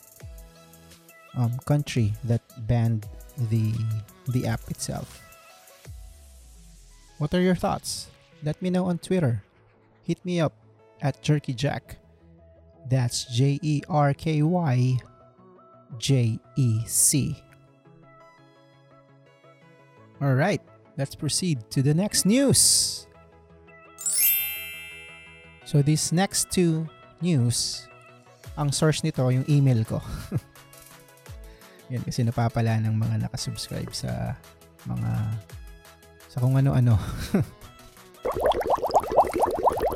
um, 1.36 1.58
country 1.68 2.12
that 2.24 2.40
banned 2.64 3.04
the 3.52 3.72
the 4.32 4.46
app 4.46 4.64
itself. 4.72 5.20
What 7.20 7.34
are 7.34 7.44
your 7.44 7.54
thoughts? 7.54 8.08
Let 8.42 8.60
me 8.62 8.70
know 8.72 8.88
on 8.88 8.98
Twitter. 8.98 9.44
Hit 10.02 10.24
me 10.24 10.40
up 10.40 10.56
at 11.04 11.20
Jerky 11.20 11.52
Jack. 11.52 12.00
That's 12.88 13.28
J 13.28 13.60
E 13.60 13.82
R 13.88 14.14
K 14.16 14.42
Y 14.42 14.96
J 15.98 16.40
E 16.56 16.68
C. 16.86 17.36
All 20.20 20.36
right, 20.36 20.60
let's 21.00 21.16
proceed 21.16 21.64
to 21.72 21.80
the 21.80 21.96
next 21.96 22.28
news. 22.28 23.06
So 25.64 25.80
this 25.80 26.12
next 26.12 26.52
two 26.52 26.84
news, 27.24 27.88
ang 28.52 28.68
source 28.68 29.00
nito 29.00 29.24
yung 29.32 29.48
email 29.48 29.80
ko. 29.88 30.04
Yan 31.90 32.04
kasi 32.04 32.20
napapala 32.20 32.76
ng 32.84 32.92
mga 32.92 33.16
nakasubscribe 33.24 33.88
sa 33.96 34.36
mga 34.84 35.10
sa 36.28 36.36
kung 36.38 36.60
ano-ano. 36.60 37.00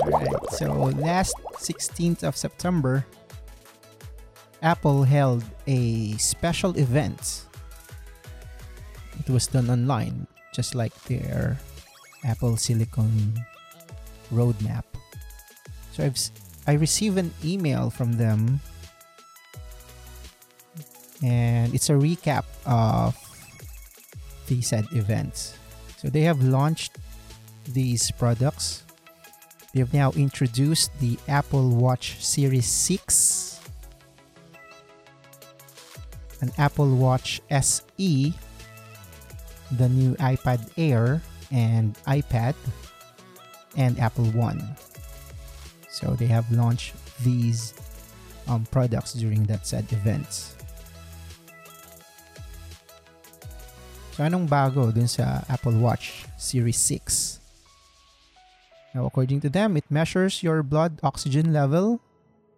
Alright, 0.09 0.41
so 0.57 0.89
last 1.05 1.37
16th 1.61 2.25
of 2.25 2.33
September, 2.33 3.05
Apple 4.65 5.05
held 5.05 5.45
a 5.69 6.17
special 6.17 6.73
event. 6.81 7.45
It 9.27 9.33
was 9.33 9.47
done 9.47 9.71
online, 9.71 10.27
just 10.53 10.75
like 10.75 10.93
their 11.05 11.59
Apple 12.25 12.57
Silicon 12.57 13.41
roadmap. 14.33 14.85
So 15.93 16.05
I've 16.05 16.19
I 16.67 16.75
received 16.75 17.19
an 17.19 17.33
email 17.45 17.91
from 17.91 18.13
them 18.13 18.61
and 21.23 21.75
it's 21.75 21.91
a 21.91 21.95
recap 21.95 22.45
of 22.65 23.17
the 24.47 24.61
said 24.63 24.87
events. 24.93 25.57
So 25.99 26.09
they 26.09 26.23
have 26.23 26.43
launched 26.43 26.99
these 27.69 28.11
products. 28.11 28.85
They 29.73 29.81
have 29.81 29.93
now 29.93 30.13
introduced 30.13 30.91
the 31.01 31.19
Apple 31.29 31.69
Watch 31.71 32.25
Series 32.25 32.67
6, 32.67 33.61
an 36.41 36.53
Apple 36.59 36.95
Watch 36.95 37.41
SE, 37.51 38.35
the 39.77 39.89
new 39.89 40.15
iPad 40.17 40.71
Air 40.77 41.23
and 41.51 41.95
iPad, 42.07 42.55
and 43.77 43.99
Apple 43.99 44.27
One. 44.33 44.63
So 45.91 46.15
they 46.15 46.27
have 46.27 46.51
launched 46.51 46.95
these 47.23 47.75
um, 48.49 48.67
products 48.71 49.15
during 49.15 49.45
that 49.45 49.67
said 49.67 49.87
events. 49.93 50.57
So 54.15 54.23
anong 54.23 54.47
bago 54.47 54.95
dun 54.95 55.11
sa 55.11 55.43
Apple 55.51 55.75
Watch 55.79 56.27
Series 56.39 56.79
6? 56.79 57.41
Now 58.95 59.07
according 59.07 59.43
to 59.43 59.51
them, 59.51 59.77
it 59.77 59.87
measures 59.91 60.43
your 60.43 60.63
blood 60.63 61.03
oxygen 61.03 61.51
level, 61.53 61.99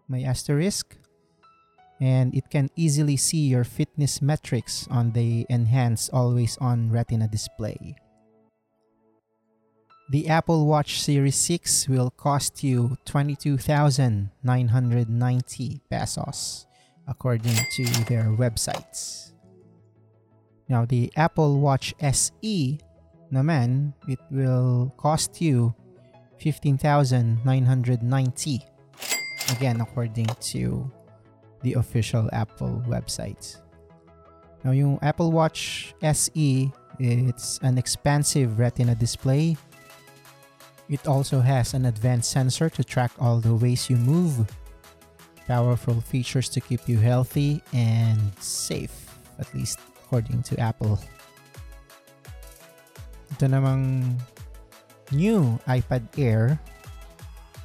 may 0.04 0.24
asterisk, 0.24 0.96
and 2.00 2.34
it 2.34 2.50
can 2.50 2.68
easily 2.76 3.16
see 3.16 3.46
your 3.46 3.64
fitness 3.64 4.20
metrics 4.20 4.86
on 4.90 5.12
the 5.12 5.46
enhanced 5.48 6.10
always 6.12 6.58
on 6.60 6.90
retina 6.90 7.26
display. 7.28 7.96
The 10.10 10.28
Apple 10.28 10.66
Watch 10.66 11.00
Series 11.00 11.34
6 11.34 11.88
will 11.88 12.10
cost 12.10 12.62
you 12.62 12.96
22,990 13.06 15.80
pesos 15.90 16.66
according 17.08 17.56
to 17.74 17.84
their 18.04 18.26
websites. 18.38 19.32
Now, 20.68 20.84
the 20.84 21.12
Apple 21.16 21.60
Watch 21.60 21.92
SE 21.98 22.78
naman, 23.32 23.94
it 24.06 24.20
will 24.30 24.94
cost 24.96 25.40
you 25.40 25.74
15,990. 26.38 28.60
Again, 29.50 29.80
according 29.80 30.26
to 30.26 30.92
the 31.66 31.74
official 31.74 32.30
Apple 32.30 32.78
website. 32.86 33.58
Now, 34.62 34.70
yung 34.70 35.02
Apple 35.02 35.34
Watch 35.34 35.90
SE, 35.98 36.70
It's 36.98 37.58
an 37.62 37.76
expansive 37.76 38.58
retina 38.58 38.94
display. 38.94 39.56
It 40.88 41.06
also 41.06 41.40
has 41.40 41.74
an 41.74 41.84
advanced 41.86 42.30
sensor 42.30 42.70
to 42.70 42.84
track 42.84 43.12
all 43.18 43.40
the 43.40 43.54
ways 43.54 43.90
you 43.90 43.96
move. 43.96 44.46
Powerful 45.46 46.00
features 46.00 46.48
to 46.50 46.60
keep 46.60 46.88
you 46.88 46.98
healthy 46.98 47.62
and 47.72 48.18
safe, 48.40 49.12
at 49.38 49.52
least 49.54 49.78
according 50.02 50.42
to 50.44 50.58
Apple. 50.58 50.98
Ito 53.36 53.46
namang 53.46 54.16
new 55.12 55.58
iPad 55.68 56.06
Air. 56.16 56.58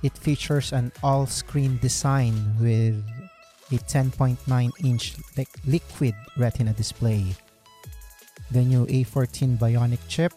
It 0.03 0.17
features 0.17 0.73
an 0.73 0.91
all-screen 1.05 1.77
design 1.77 2.33
with 2.59 3.05
a 3.71 3.75
10.9-inch 3.75 5.15
liquid 5.65 6.15
retina 6.37 6.73
display. 6.73 7.35
The 8.51 8.61
new 8.61 8.85
A14 8.85 9.57
Bionic 9.57 9.99
chip 10.07 10.33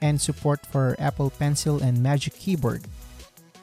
and 0.00 0.20
support 0.20 0.64
for 0.66 0.94
Apple 0.98 1.30
Pencil 1.30 1.82
and 1.82 2.02
Magic 2.02 2.34
Keyboard. 2.34 2.84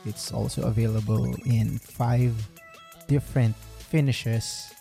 It's 0.05 0.31
also 0.31 0.63
available 0.63 1.35
in 1.45 1.77
five 1.77 2.35
different 3.07 3.55
finishes 3.55 4.73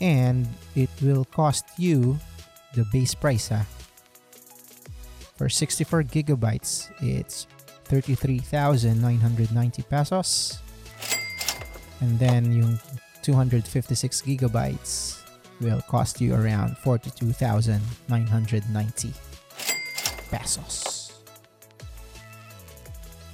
and 0.00 0.46
it 0.74 0.90
will 1.00 1.24
cost 1.24 1.64
you 1.78 2.18
the 2.74 2.84
base 2.92 3.14
price 3.14 3.50
ah. 3.50 3.64
For 5.36 5.48
64 5.48 6.04
gigabytes, 6.04 6.88
it's 7.00 7.46
33,990 7.84 9.82
pesos. 9.82 10.58
And 12.00 12.18
then 12.18 12.52
yung 12.52 12.80
256 13.26 14.22
gigabytes 14.22 15.18
will 15.58 15.82
cost 15.90 16.20
you 16.20 16.30
around 16.30 16.78
42,990 16.78 17.82
pesos. 20.30 21.10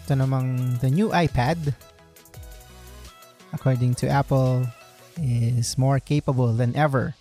Ito 0.09 0.17
namang 0.17 0.81
the 0.81 0.89
new 0.89 1.13
iPad, 1.13 1.77
according 3.53 3.93
to 4.01 4.09
Apple, 4.09 4.65
is 5.21 5.77
more 5.77 6.01
capable 6.01 6.57
than 6.57 6.73
ever. 6.73 7.13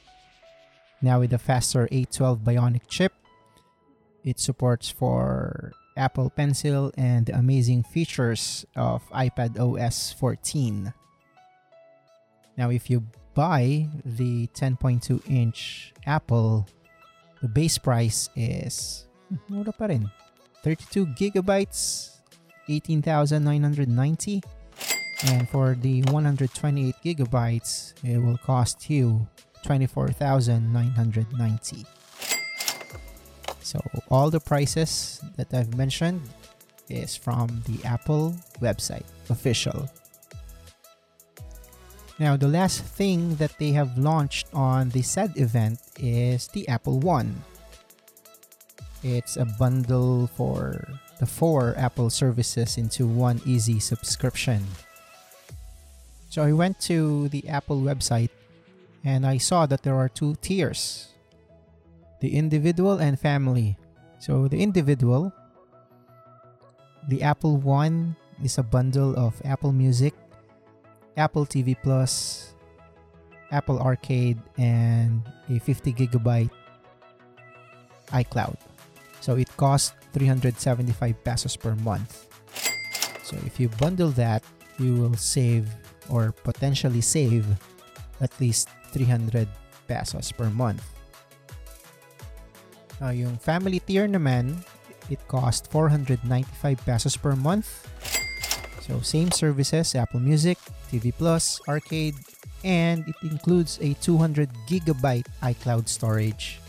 Now 1.04 1.20
with 1.20 1.36
a 1.36 1.42
faster 1.44 1.92
A12 1.92 2.40
Bionic 2.40 2.88
chip, 2.88 3.12
it 4.24 4.40
supports 4.40 4.88
for 4.88 5.76
Apple 6.00 6.32
Pencil 6.32 6.96
and 6.96 7.28
the 7.28 7.36
amazing 7.36 7.84
features 7.84 8.64
of 8.80 9.04
iPad 9.12 9.60
OS 9.60 10.16
14. 10.16 10.96
Now 12.58 12.70
if 12.70 12.90
you 12.90 13.04
buy 13.34 13.88
the 14.06 14.48
10.2 14.48 15.22
inch 15.30 15.94
Apple, 16.06 16.68
the 17.42 17.48
base 17.48 17.78
price 17.78 18.30
is 18.36 19.06
mura 19.48 19.72
pa 19.72 19.86
rin. 19.86 20.12
32 20.64 21.06
gigabytes, 21.18 22.18
18,990. 22.70 24.44
And 25.24 25.48
for 25.50 25.76
the 25.76 26.02
128 26.10 26.96
gigabytes, 27.06 27.94
it 28.04 28.18
will 28.18 28.38
cost 28.38 28.90
you 28.90 29.28
24,990. 29.64 31.86
So 33.62 33.80
all 34.10 34.32
the 34.32 34.40
prices 34.40 35.22
that 35.38 35.54
I've 35.54 35.78
mentioned 35.78 36.22
is 36.90 37.16
from 37.16 37.62
the 37.68 37.86
Apple 37.86 38.34
website, 38.60 39.06
official. 39.30 39.88
Now, 42.22 42.38
the 42.38 42.54
last 42.54 42.86
thing 42.86 43.34
that 43.42 43.58
they 43.58 43.74
have 43.74 43.98
launched 43.98 44.46
on 44.54 44.94
the 44.94 45.02
said 45.02 45.34
event 45.42 45.82
is 45.98 46.46
the 46.54 46.70
Apple 46.70 47.02
One. 47.02 47.34
It's 49.02 49.42
a 49.42 49.50
bundle 49.58 50.30
for 50.38 50.86
the 51.18 51.26
four 51.26 51.74
Apple 51.82 52.14
services 52.14 52.78
into 52.78 53.10
one 53.10 53.42
easy 53.44 53.82
subscription. 53.82 54.62
So 56.30 56.46
I 56.46 56.54
went 56.54 56.78
to 56.94 57.26
the 57.34 57.50
Apple 57.50 57.82
website 57.82 58.30
and 59.04 59.26
I 59.26 59.42
saw 59.42 59.66
that 59.66 59.82
there 59.82 59.98
are 59.98 60.08
two 60.08 60.38
tiers 60.46 61.10
the 62.22 62.38
individual 62.38 63.02
and 63.02 63.18
family. 63.18 63.82
So 64.22 64.48
the 64.48 64.62
individual, 64.62 65.34
the 67.10 67.24
Apple 67.26 67.58
One 67.58 68.16
is 68.46 68.60
a 68.60 68.64
bundle 68.64 69.18
of 69.18 69.42
Apple 69.44 69.74
Music, 69.74 70.14
Apple 71.18 71.46
TV 71.46 71.76
Plus, 71.76 72.54
Apple 73.52 73.80
Arcade, 73.80 74.40
and 74.58 75.22
a 75.50 75.60
50 75.60 75.94
gigabyte 75.94 76.52
iCloud. 78.12 78.56
So 79.20 79.36
it 79.36 79.50
costs 79.58 79.94
375 80.14 81.24
pesos 81.24 81.56
per 81.56 81.76
month. 81.76 82.28
So 83.24 83.38
if 83.46 83.60
you 83.60 83.70
bundle 83.80 84.10
that, 84.20 84.44
you 84.80 84.96
will 84.96 85.16
save 85.16 85.70
or 86.10 86.32
potentially 86.32 87.02
save 87.02 87.46
at 88.20 88.32
least 88.40 88.68
300 88.92 89.48
pesos 89.88 90.32
per 90.32 90.50
month. 90.50 90.84
Now, 93.00 93.10
yung 93.10 93.38
family 93.42 93.82
tier 93.82 94.06
naman, 94.06 94.62
it 95.10 95.20
costs 95.28 95.66
495 95.74 96.86
pesos 96.86 97.18
per 97.18 97.34
month. 97.34 97.88
So 98.92 99.00
same 99.00 99.32
services, 99.32 99.96
Apple 99.96 100.20
Music, 100.20 100.60
TV 100.92 101.16
Plus, 101.16 101.64
Arcade, 101.64 102.16
and 102.66 103.08
it 103.08 103.16
includes 103.24 103.80
a 103.80 103.96
200 104.04 104.52
gigabyte 104.68 105.32
iCloud 105.42 105.88
storage. 105.88 106.60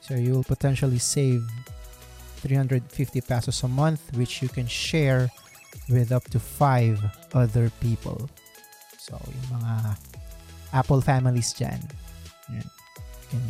So 0.00 0.14
you 0.14 0.32
will 0.32 0.48
potentially 0.48 0.96
save 0.96 1.44
350 2.40 3.20
pesos 3.20 3.62
a 3.62 3.68
month 3.68 4.00
which 4.16 4.40
you 4.40 4.48
can 4.48 4.66
share 4.66 5.28
with 5.90 6.12
up 6.12 6.24
to 6.32 6.40
5 6.40 7.04
other 7.34 7.68
people. 7.84 8.24
So 8.96 9.20
yung 9.20 9.60
mga 9.60 10.00
Apple 10.72 11.04
families 11.04 11.52
dyan, 11.52 11.84
yan, 12.48 12.64
you 12.64 13.26
can 13.28 13.44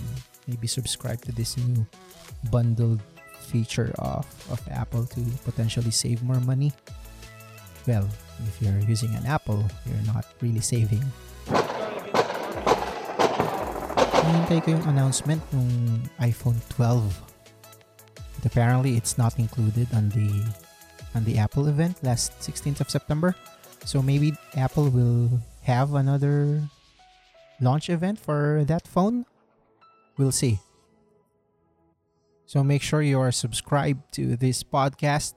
maybe 0.51 0.67
subscribe 0.67 1.23
to 1.31 1.33
this 1.33 1.55
new 1.55 1.87
bundled 2.51 2.99
feature 3.39 3.95
of, 4.03 4.27
of 4.51 4.59
Apple 4.67 5.07
to 5.15 5.23
potentially 5.47 5.95
save 5.95 6.27
more 6.27 6.43
money. 6.43 6.75
Well, 7.87 8.09
if 8.49 8.63
you're 8.63 8.81
using 8.89 9.15
an 9.15 9.27
Apple, 9.27 9.63
you're 9.85 10.07
not 10.09 10.25
really 10.41 10.61
saving. 10.61 11.05
Hinihintay 14.25 14.65
ko 14.65 14.69
yung 14.81 14.87
announcement 14.89 15.43
ng 15.53 16.01
iPhone 16.17 16.57
12. 16.73 17.05
But 18.17 18.45
apparently, 18.49 18.97
it's 18.97 19.21
not 19.21 19.37
included 19.37 19.93
on 19.93 20.09
the 20.17 20.33
on 21.15 21.29
the 21.29 21.39
Apple 21.39 21.69
event 21.69 22.01
last 22.03 22.33
16th 22.41 22.81
of 22.81 22.91
September. 22.91 23.37
So 23.85 24.01
maybe 24.01 24.33
Apple 24.57 24.89
will 24.89 25.29
have 25.63 25.95
another 25.95 26.65
launch 27.61 27.89
event 27.89 28.19
for 28.19 28.65
that 28.67 28.89
phone. 28.89 29.29
We'll 30.17 30.33
see. 30.33 30.61
So 32.47 32.65
make 32.65 32.83
sure 32.83 33.03
you 33.03 33.21
are 33.21 33.33
subscribed 33.33 34.13
to 34.15 34.37
this 34.37 34.65
podcast. 34.65 35.35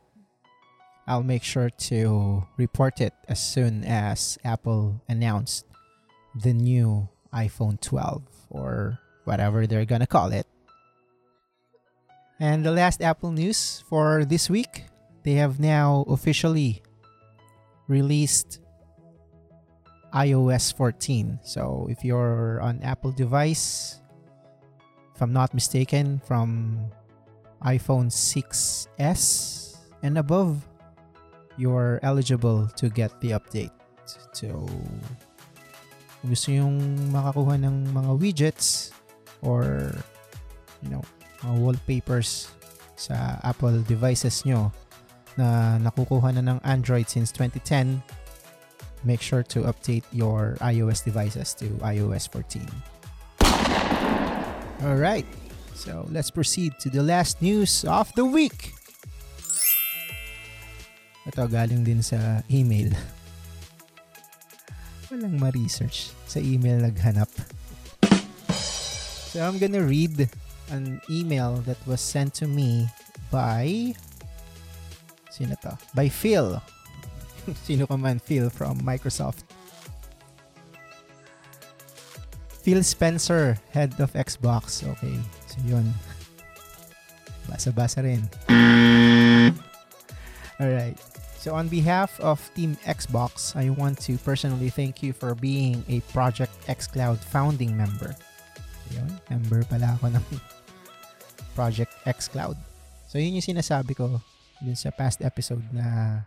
I'll 1.07 1.23
make 1.23 1.43
sure 1.43 1.69
to 1.87 2.43
report 2.57 2.99
it 2.99 3.13
as 3.29 3.39
soon 3.39 3.85
as 3.85 4.37
Apple 4.43 5.01
announced 5.07 5.65
the 6.35 6.53
new 6.53 7.07
iPhone 7.33 7.79
12 7.79 8.23
or 8.49 8.99
whatever 9.23 9.65
they're 9.65 9.85
gonna 9.85 10.07
call 10.07 10.33
it. 10.33 10.45
And 12.39 12.65
the 12.65 12.71
last 12.71 13.01
Apple 13.01 13.31
news 13.31 13.83
for 13.87 14.25
this 14.25 14.49
week, 14.49 14.83
they 15.23 15.33
have 15.33 15.59
now 15.59 16.05
officially 16.07 16.83
released 17.87 18.59
iOS 20.13 20.75
14. 20.75 21.39
So 21.43 21.87
if 21.89 22.03
you're 22.03 22.59
on 22.61 22.83
Apple 22.83 23.11
device, 23.11 24.01
if 25.15 25.21
I'm 25.21 25.33
not 25.33 25.53
mistaken, 25.53 26.21
from 26.25 26.91
iPhone 27.63 28.11
6s 28.11 28.87
and 30.03 30.17
above, 30.17 30.67
you're 31.57 31.99
eligible 32.03 32.69
to 32.77 32.89
get 32.89 33.11
the 33.19 33.31
update. 33.31 33.73
So, 34.31 34.69
kung 36.21 36.29
gusto 36.29 36.49
yung 36.53 36.77
makakuha 37.11 37.59
ng 37.61 37.91
mga 37.91 38.11
widgets 38.17 38.93
or, 39.41 39.93
you 40.81 40.89
know, 40.89 41.01
mga 41.41 41.55
wallpapers 41.59 42.53
sa 42.97 43.37
Apple 43.43 43.81
devices 43.85 44.45
nyo 44.45 44.71
na 45.37 45.77
nakukuha 45.77 46.33
na 46.33 46.41
ng 46.41 46.57
Android 46.65 47.09
since 47.09 47.29
2010, 47.33 48.01
make 49.05 49.21
sure 49.21 49.43
to 49.45 49.65
update 49.69 50.05
your 50.13 50.57
iOS 50.61 51.05
devices 51.05 51.53
to 51.53 51.65
iOS 51.85 52.25
14. 52.29 52.65
Alright, 54.85 55.25
so 55.73 56.05
let's 56.09 56.29
proceed 56.29 56.73
to 56.81 56.89
the 56.89 57.01
last 57.01 57.41
news 57.41 57.85
of 57.85 58.13
the 58.13 58.25
week. 58.25 58.76
Ito 61.27 61.47
galing 61.51 61.83
din 61.83 61.99
sa 61.99 62.41
email. 62.47 62.95
Walang 65.11 65.39
ma-research. 65.39 66.11
Sa 66.27 66.39
email 66.39 66.79
naghanap. 66.79 67.31
So 69.31 69.43
I'm 69.43 69.59
gonna 69.59 69.83
read 69.83 70.31
an 70.71 71.03
email 71.11 71.59
that 71.67 71.79
was 71.87 71.99
sent 71.99 72.33
to 72.39 72.47
me 72.47 72.87
by 73.31 73.95
sino 75.37 75.53
to? 75.61 75.77
By 75.93 76.09
Phil. 76.09 76.57
sino 77.67 77.85
ka 77.85 77.95
man 77.95 78.17
Phil 78.17 78.49
from 78.49 78.81
Microsoft. 78.81 79.45
Phil 82.65 82.83
Spencer, 82.83 83.55
head 83.71 83.95
of 83.99 84.11
Xbox. 84.11 84.83
Okay, 84.83 85.15
so 85.47 85.55
yun. 85.63 85.87
Basa-basa 87.47 88.03
rin. 88.03 88.27
Alright. 90.57 90.97
So 91.37 91.53
on 91.53 91.69
behalf 91.69 92.19
of 92.19 92.41
Team 92.57 92.75
Xbox, 92.85 93.55
I 93.55 93.69
want 93.69 94.01
to 94.09 94.17
personally 94.17 94.69
thank 94.73 95.05
you 95.05 95.13
for 95.13 95.35
being 95.37 95.85
a 95.87 96.01
Project 96.09 96.51
xCloud 96.65 97.21
founding 97.21 97.77
member. 97.77 98.17
Yun, 98.89 99.07
member 99.29 99.61
pala 99.69 99.93
ako 100.01 100.17
ng 100.17 100.25
Project 101.57 101.93
xCloud. 102.09 102.57
So 103.05 103.21
yun 103.21 103.37
yung 103.37 103.45
sinasabi 103.45 103.93
ko 103.93 104.17
dun 104.57 104.73
sa 104.73 104.89
past 104.89 105.21
episode 105.21 105.61
na 105.69 106.19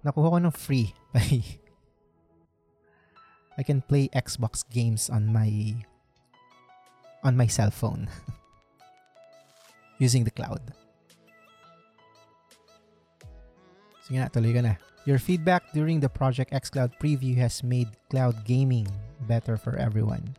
nakuha 0.00 0.32
ko 0.32 0.38
ng 0.40 0.54
free 0.56 0.96
I 3.58 3.62
can 3.62 3.84
play 3.84 4.08
Xbox 4.16 4.64
games 4.64 5.12
on 5.12 5.28
my 5.28 5.76
on 7.20 7.36
my 7.36 7.46
cell 7.46 7.70
phone 7.70 8.08
using 10.00 10.24
the 10.24 10.32
cloud. 10.32 10.72
Sige 14.02 14.18
na, 14.18 14.28
tuloy 14.28 14.54
ka 14.54 14.62
na. 14.62 14.74
Your 15.06 15.18
feedback 15.18 15.66
during 15.74 15.98
the 15.98 16.08
Project 16.08 16.52
xCloud 16.54 16.94
preview 17.02 17.34
has 17.38 17.62
made 17.62 17.90
cloud 18.10 18.44
gaming 18.44 18.86
better 19.26 19.56
for 19.56 19.74
everyone. 19.78 20.34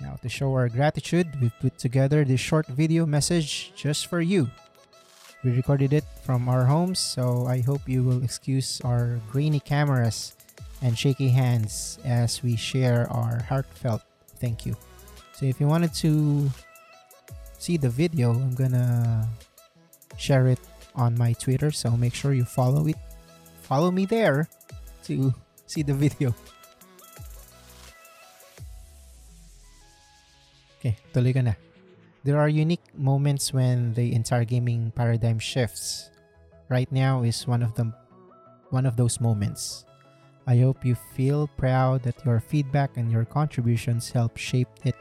Now, 0.00 0.16
to 0.22 0.28
show 0.28 0.54
our 0.54 0.68
gratitude, 0.68 1.28
we've 1.40 1.56
put 1.60 1.76
together 1.76 2.24
this 2.24 2.40
short 2.40 2.66
video 2.68 3.04
message 3.04 3.72
just 3.74 4.06
for 4.06 4.20
you. 4.20 4.48
We 5.44 5.52
recorded 5.52 5.92
it 5.92 6.04
from 6.24 6.48
our 6.48 6.64
homes, 6.64 6.98
so 6.98 7.46
I 7.46 7.60
hope 7.60 7.88
you 7.88 8.02
will 8.02 8.22
excuse 8.22 8.80
our 8.84 9.20
grainy 9.30 9.60
cameras 9.60 10.34
and 10.82 10.96
shaky 10.96 11.28
hands 11.28 11.98
as 12.04 12.42
we 12.42 12.56
share 12.56 13.10
our 13.10 13.42
heartfelt 13.48 14.02
thank 14.38 14.64
you. 14.64 14.76
So 15.34 15.46
if 15.46 15.60
you 15.60 15.66
wanted 15.66 15.94
to 16.06 16.50
see 17.58 17.76
the 17.76 17.90
video, 17.90 18.30
I'm 18.30 18.54
gonna 18.54 19.28
share 20.16 20.48
it 20.48 20.58
on 20.98 21.16
my 21.16 21.32
Twitter. 21.32 21.70
So 21.70 21.96
make 21.96 22.12
sure 22.12 22.34
you 22.34 22.44
follow 22.44 22.86
it. 22.86 22.98
Follow 23.62 23.90
me 23.90 24.04
there 24.04 24.48
to 25.04 25.32
see 25.66 25.82
the 25.82 25.94
video. 25.94 26.34
Okay, 30.78 30.98
tuloy 31.14 31.34
na. 31.42 31.54
There 32.24 32.38
are 32.38 32.48
unique 32.50 32.84
moments 32.92 33.54
when 33.54 33.94
the 33.94 34.12
entire 34.12 34.44
gaming 34.44 34.92
paradigm 34.92 35.38
shifts. 35.38 36.10
Right 36.68 36.90
now 36.92 37.22
is 37.22 37.46
one 37.46 37.62
of 37.62 37.72
them 37.74 37.94
one 38.70 38.84
of 38.84 38.96
those 38.96 39.20
moments. 39.20 39.86
I 40.46 40.58
hope 40.58 40.84
you 40.84 40.96
feel 41.16 41.48
proud 41.56 42.02
that 42.04 42.24
your 42.24 42.40
feedback 42.40 42.96
and 42.96 43.12
your 43.12 43.24
contributions 43.24 44.10
help 44.10 44.36
shape 44.36 44.68
it 44.84 44.96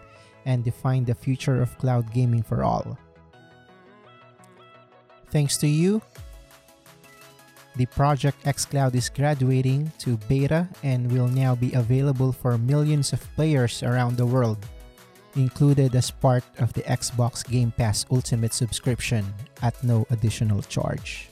and 0.45 0.63
define 0.63 1.03
the 1.03 1.15
future 1.15 1.61
of 1.61 1.77
cloud 1.77 2.11
gaming 2.13 2.43
for 2.43 2.63
all. 2.63 2.97
Thanks 5.29 5.57
to 5.57 5.67
you, 5.67 6.01
the 7.75 7.85
Project 7.85 8.41
xCloud 8.43 8.95
is 8.95 9.09
graduating 9.09 9.91
to 9.99 10.17
beta 10.27 10.67
and 10.81 11.11
will 11.11 11.27
now 11.27 11.53
be 11.53 11.73
available 11.73 12.31
for 12.31 12.57
millions 12.57 13.13
of 13.13 13.21
players 13.35 13.83
around 13.83 14.17
the 14.17 14.25
world, 14.25 14.57
included 15.35 15.93
as 15.95 16.09
part 16.09 16.43
of 16.57 16.73
the 16.73 16.81
Xbox 16.83 17.45
Game 17.45 17.71
Pass 17.71 18.05
Ultimate 18.09 18.53
subscription 18.53 19.25
at 19.61 19.77
no 19.83 20.07
additional 20.09 20.63
charge. 20.63 21.29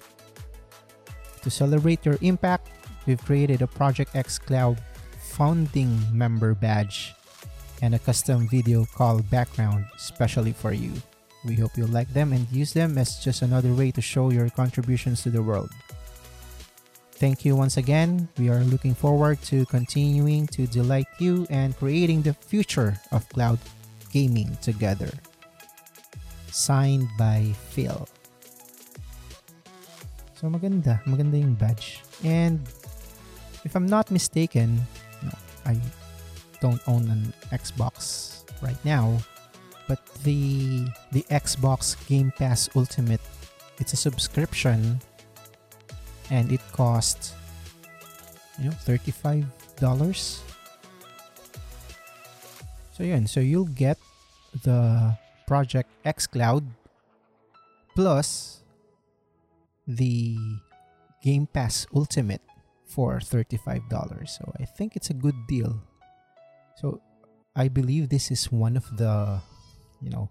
To 1.42 1.50
celebrate 1.50 2.06
your 2.06 2.20
impact, 2.22 2.70
we've 3.08 3.24
created 3.24 3.62
a 3.62 3.68
Project 3.68 4.14
xCloud 4.14 4.78
founding 5.18 5.98
member 6.12 6.54
badge 6.54 7.16
and 7.82 7.96
a 7.96 8.00
custom 8.00 8.48
video 8.48 8.86
call 8.86 9.20
background 9.34 9.86
specially 9.98 10.54
for 10.54 10.74
you. 10.74 10.92
We 11.46 11.56
hope 11.56 11.78
you'll 11.78 11.94
like 11.94 12.12
them 12.12 12.34
and 12.34 12.50
use 12.52 12.74
them 12.74 12.98
as 12.98 13.22
just 13.22 13.42
another 13.42 13.74
way 13.74 13.92
to 13.92 14.02
show 14.02 14.32
your 14.32 14.50
contributions 14.50 15.22
to 15.24 15.30
the 15.30 15.44
world. 15.44 15.70
Thank 17.16 17.46
you 17.46 17.56
once 17.56 17.78
again. 17.78 18.28
We 18.38 18.50
are 18.50 18.60
looking 18.66 18.94
forward 18.94 19.42
to 19.48 19.66
continuing 19.68 20.48
to 20.58 20.68
delight 20.68 21.08
you 21.20 21.48
and 21.50 21.78
creating 21.78 22.24
the 22.24 22.34
future 22.34 23.00
of 23.12 23.30
cloud 23.30 23.60
gaming 24.12 24.58
together. 24.62 25.10
Signed 26.52 27.08
by 27.18 27.54
Phil. 27.70 28.08
So 30.36 30.50
maganda, 30.52 31.00
maganda 31.06 31.40
yung 31.40 31.56
badge. 31.56 32.04
And 32.24 32.60
if 33.64 33.76
I'm 33.76 33.88
not 33.88 34.12
mistaken, 34.12 34.82
no, 35.24 35.32
I 35.66 35.80
don't 36.60 36.82
own 36.88 37.08
an 37.08 37.34
Xbox 37.54 38.44
right 38.62 38.80
now, 38.84 39.20
but 39.88 40.00
the 40.24 40.88
the 41.12 41.24
Xbox 41.30 41.96
Game 42.08 42.32
Pass 42.38 42.70
Ultimate, 42.76 43.22
it's 43.80 43.94
a 43.94 43.98
subscription 43.98 45.00
and 46.30 46.52
it 46.52 46.62
costs 46.72 47.34
you 48.60 48.70
know 48.70 48.76
$35. 48.86 49.46
So 52.96 53.04
yun, 53.04 53.28
so 53.28 53.40
you'll 53.40 53.74
get 53.76 53.98
the 54.64 55.18
Project 55.48 55.90
X 56.06 56.28
Cloud 56.28 56.64
plus 57.94 58.64
the 59.88 60.38
Game 61.22 61.46
Pass 61.46 61.86
Ultimate 61.94 62.42
for 62.86 63.20
$35. 63.20 63.84
So 64.30 64.54
I 64.60 64.66
think 64.66 64.96
it's 64.96 65.10
a 65.10 65.14
good 65.14 65.36
deal. 65.48 65.82
So 66.78 67.02
I 67.56 67.68
believe 67.68 68.10
this 68.10 68.32
is 68.32 68.52
one 68.52 68.78
of 68.78 68.86
the, 68.98 69.42
you 70.06 70.12
know, 70.12 70.30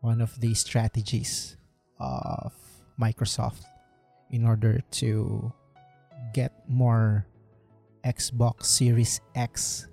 one 0.00 0.20
of 0.20 0.34
the 0.40 0.52
strategies 0.54 1.56
of 2.00 2.52
Microsoft 3.00 3.62
in 4.30 4.44
order 4.44 4.82
to 4.90 5.52
get 6.34 6.52
more 6.66 7.24
Xbox 8.04 8.66
Series 8.66 9.20
X 9.36 9.86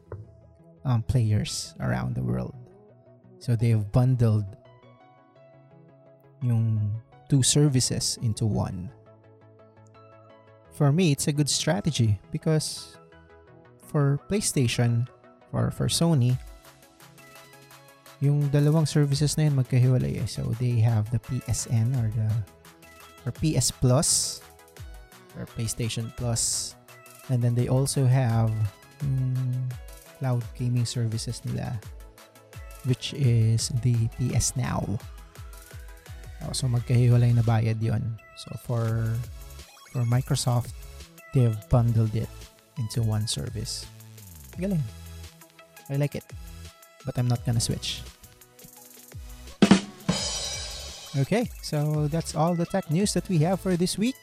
um, 0.86 1.04
players 1.04 1.76
around 1.80 2.16
the 2.16 2.24
world. 2.24 2.56
So 3.38 3.56
they've 3.56 3.92
bundled 3.92 4.46
yung 6.42 7.00
two 7.30 7.44
services 7.44 8.18
into 8.24 8.46
one. 8.46 8.90
For 10.74 10.92
me, 10.92 11.12
it's 11.12 11.28
a 11.28 11.34
good 11.34 11.50
strategy 11.50 12.20
because 12.32 12.98
for 13.86 14.20
PlayStation 14.30 15.08
or 15.52 15.70
for 15.70 15.88
Sony, 15.88 16.40
yung 18.20 18.50
dalawang 18.50 18.90
services 18.90 19.38
na 19.38 19.46
yun 19.46 19.56
magkahiwalay 19.62 20.18
eh. 20.22 20.28
So 20.30 20.42
they 20.58 20.82
have 20.82 21.10
the 21.14 21.22
PSN 21.22 21.94
or 22.02 22.10
the 22.14 22.30
or 23.26 23.32
PS 23.38 23.70
Plus 23.70 24.42
or 25.38 25.46
PlayStation 25.54 26.10
Plus 26.18 26.74
and 27.30 27.44
then 27.44 27.54
they 27.54 27.68
also 27.68 28.06
have 28.10 28.50
yung 29.04 29.38
cloud 30.18 30.42
gaming 30.58 30.88
services 30.88 31.46
nila 31.46 31.78
which 32.90 33.14
is 33.14 33.70
the 33.84 34.08
PS 34.18 34.56
Now. 34.56 34.82
Oh, 36.46 36.54
so 36.56 36.66
magkahiwalay 36.72 37.36
na 37.36 37.44
bayad 37.44 37.82
yon. 37.84 38.02
So 38.40 38.56
for 38.64 39.14
for 39.92 40.02
Microsoft, 40.08 40.72
they've 41.34 41.58
bundled 41.70 42.16
it 42.16 42.30
into 42.78 43.02
one 43.02 43.28
service. 43.28 43.86
Galing. 44.58 44.82
I 45.90 45.98
like 45.98 46.16
it. 46.16 46.26
But 47.08 47.18
I'm 47.18 47.32
not 47.32 47.46
gonna 47.46 47.64
switch. 47.64 48.04
Okay, 51.16 51.50
so 51.64 52.08
that's 52.12 52.36
all 52.36 52.54
the 52.54 52.66
tech 52.68 52.92
news 52.92 53.14
that 53.14 53.28
we 53.30 53.40
have 53.40 53.62
for 53.62 53.78
this 53.78 53.98
week. 53.98 54.20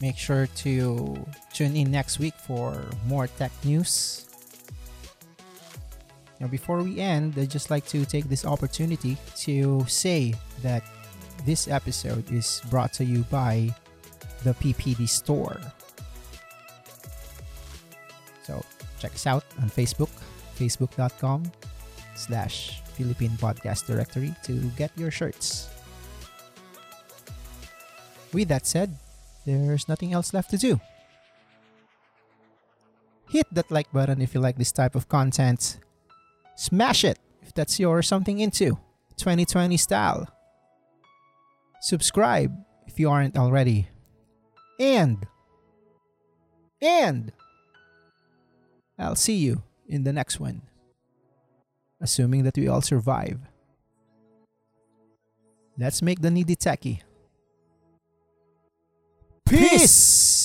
Make 0.00 0.16
sure 0.16 0.46
to 0.62 1.18
tune 1.52 1.76
in 1.76 1.90
next 1.90 2.18
week 2.18 2.34
for 2.46 2.80
more 3.06 3.26
tech 3.26 3.52
news. 3.64 4.24
Now, 6.40 6.46
before 6.46 6.82
we 6.82 7.00
end, 7.00 7.34
I'd 7.36 7.50
just 7.50 7.70
like 7.70 7.84
to 7.88 8.04
take 8.06 8.28
this 8.28 8.44
opportunity 8.44 9.18
to 9.44 9.84
say 9.88 10.34
that 10.62 10.82
this 11.44 11.68
episode 11.68 12.30
is 12.32 12.62
brought 12.70 12.92
to 12.94 13.04
you 13.04 13.24
by 13.30 13.74
the 14.44 14.54
PPD 14.54 15.08
Store. 15.08 15.60
So, 18.44 18.64
check 18.98 19.14
us 19.14 19.26
out 19.26 19.44
on 19.60 19.68
Facebook, 19.68 20.10
facebook.com 20.54 21.50
slash 22.14 22.80
Philippine 22.94 23.36
Podcast 23.36 23.86
Directory 23.86 24.34
to 24.44 24.52
get 24.76 24.90
your 24.96 25.10
shirts. 25.10 25.68
With 28.32 28.48
that 28.48 28.66
said, 28.66 28.96
there's 29.46 29.88
nothing 29.88 30.12
else 30.12 30.32
left 30.32 30.50
to 30.50 30.58
do. 30.58 30.80
Hit 33.28 33.46
that 33.52 33.70
like 33.70 33.90
button 33.92 34.22
if 34.22 34.34
you 34.34 34.40
like 34.40 34.56
this 34.56 34.72
type 34.72 34.94
of 34.94 35.08
content. 35.08 35.78
Smash 36.56 37.04
it 37.04 37.18
if 37.42 37.52
that's 37.54 37.78
your 37.80 38.02
something 38.02 38.38
into 38.38 38.78
2020 39.16 39.76
style. 39.76 40.28
Subscribe 41.80 42.54
if 42.86 42.98
you 42.98 43.10
aren't 43.10 43.36
already. 43.36 43.88
And 44.78 45.26
and 46.80 47.32
I'll 48.98 49.16
see 49.16 49.36
you 49.36 49.62
in 49.94 50.02
the 50.02 50.12
next 50.12 50.40
one. 50.40 50.62
Assuming 52.00 52.42
that 52.42 52.56
we 52.56 52.68
all 52.68 52.82
survive. 52.82 53.38
Let's 55.78 56.02
make 56.02 56.20
the 56.20 56.30
needy 56.30 56.56
techie. 56.56 57.00
Peace! 59.46 60.43